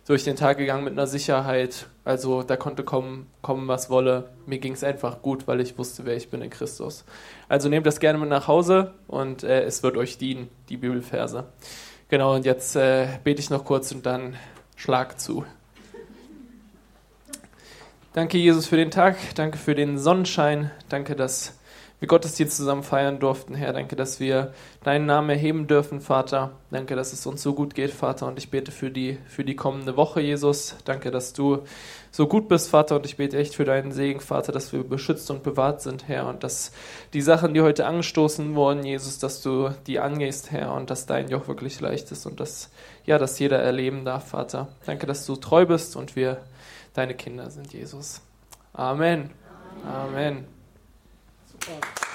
durch 0.07 0.23
den 0.23 0.35
Tag 0.35 0.57
gegangen 0.57 0.83
mit 0.83 0.93
einer 0.93 1.05
Sicherheit. 1.05 1.85
Also 2.03 2.41
da 2.41 2.55
konnte 2.55 2.83
kommen, 2.83 3.27
kommen 3.43 3.67
was 3.67 3.91
wolle. 3.91 4.29
Mir 4.47 4.57
ging 4.57 4.73
es 4.73 4.83
einfach 4.83 5.21
gut, 5.21 5.47
weil 5.47 5.61
ich 5.61 5.77
wusste, 5.77 6.03
wer 6.05 6.15
ich 6.15 6.31
bin 6.31 6.41
in 6.41 6.49
Christus. 6.49 7.05
Also 7.47 7.69
nehmt 7.69 7.85
das 7.85 7.99
gerne 7.99 8.17
mit 8.17 8.29
nach 8.29 8.47
Hause 8.47 8.93
und 9.07 9.43
äh, 9.43 9.63
es 9.63 9.83
wird 9.83 9.97
euch 9.97 10.17
dienen, 10.17 10.49
die 10.69 10.77
Bibelverse. 10.77 11.45
Genau, 12.09 12.35
und 12.35 12.45
jetzt 12.45 12.75
äh, 12.77 13.07
bete 13.23 13.41
ich 13.41 13.49
noch 13.49 13.65
kurz 13.65 13.91
und 13.91 14.05
dann 14.05 14.37
Schlag 14.77 15.19
zu. 15.19 15.45
Danke, 18.13 18.37
Jesus, 18.37 18.65
für 18.65 18.77
den 18.77 18.91
Tag. 18.91 19.17
Danke 19.35 19.57
für 19.57 19.75
den 19.75 19.97
Sonnenschein. 19.97 20.71
Danke, 20.87 21.17
dass 21.17 21.56
wir 21.99 22.07
Gottesdienst 22.07 22.55
zusammen 22.55 22.83
feiern 22.83 23.19
durften, 23.19 23.55
Herr. 23.55 23.73
Danke, 23.73 23.95
dass 23.95 24.19
wir 24.19 24.53
deinen 24.83 25.07
Namen 25.07 25.31
erheben 25.31 25.65
dürfen, 25.65 25.99
Vater. 25.99 26.51
Danke, 26.69 26.95
dass 26.95 27.11
es 27.11 27.25
uns 27.25 27.41
so 27.41 27.55
gut 27.55 27.73
geht, 27.73 27.89
Vater. 27.89 28.27
Und 28.27 28.37
ich 28.37 28.51
bete 28.51 28.71
für 28.71 28.91
die, 28.91 29.17
für 29.27 29.43
die 29.43 29.55
kommende 29.55 29.97
Woche, 29.97 30.21
Jesus. 30.21 30.75
Danke, 30.85 31.09
dass 31.09 31.33
du 31.33 31.63
so 32.11 32.27
gut 32.27 32.49
bist, 32.49 32.69
Vater. 32.69 32.97
Und 32.97 33.05
ich 33.07 33.17
bete 33.17 33.37
echt 33.37 33.55
für 33.55 33.65
deinen 33.65 33.91
Segen, 33.91 34.19
Vater, 34.19 34.51
dass 34.51 34.71
wir 34.73 34.83
beschützt 34.83 35.31
und 35.31 35.41
bewahrt 35.41 35.81
sind, 35.81 36.07
Herr. 36.07 36.27
Und 36.27 36.43
dass 36.43 36.71
die 37.13 37.21
Sachen, 37.21 37.55
die 37.55 37.61
heute 37.61 37.87
angestoßen 37.87 38.53
wurden, 38.53 38.83
Jesus, 38.83 39.17
dass 39.17 39.41
du 39.41 39.71
die 39.87 39.99
angehst, 39.99 40.51
Herr. 40.51 40.73
Und 40.73 40.91
dass 40.91 41.07
dein 41.07 41.29
Joch 41.29 41.47
wirklich 41.47 41.79
leicht 41.79 42.11
ist 42.11 42.27
und 42.27 42.39
dass, 42.39 42.69
ja, 43.05 43.17
dass 43.17 43.39
jeder 43.39 43.57
erleben 43.57 44.05
darf, 44.05 44.27
Vater. 44.27 44.67
Danke, 44.85 45.07
dass 45.07 45.25
du 45.25 45.35
treu 45.35 45.65
bist 45.65 45.95
und 45.95 46.15
wir 46.15 46.43
deine 46.93 47.15
Kinder 47.15 47.49
sind, 47.49 47.73
Jesus. 47.73 48.21
Amen. 48.73 49.31
Amen. 49.83 50.56
Thank 51.61 51.83
you. 51.83 52.06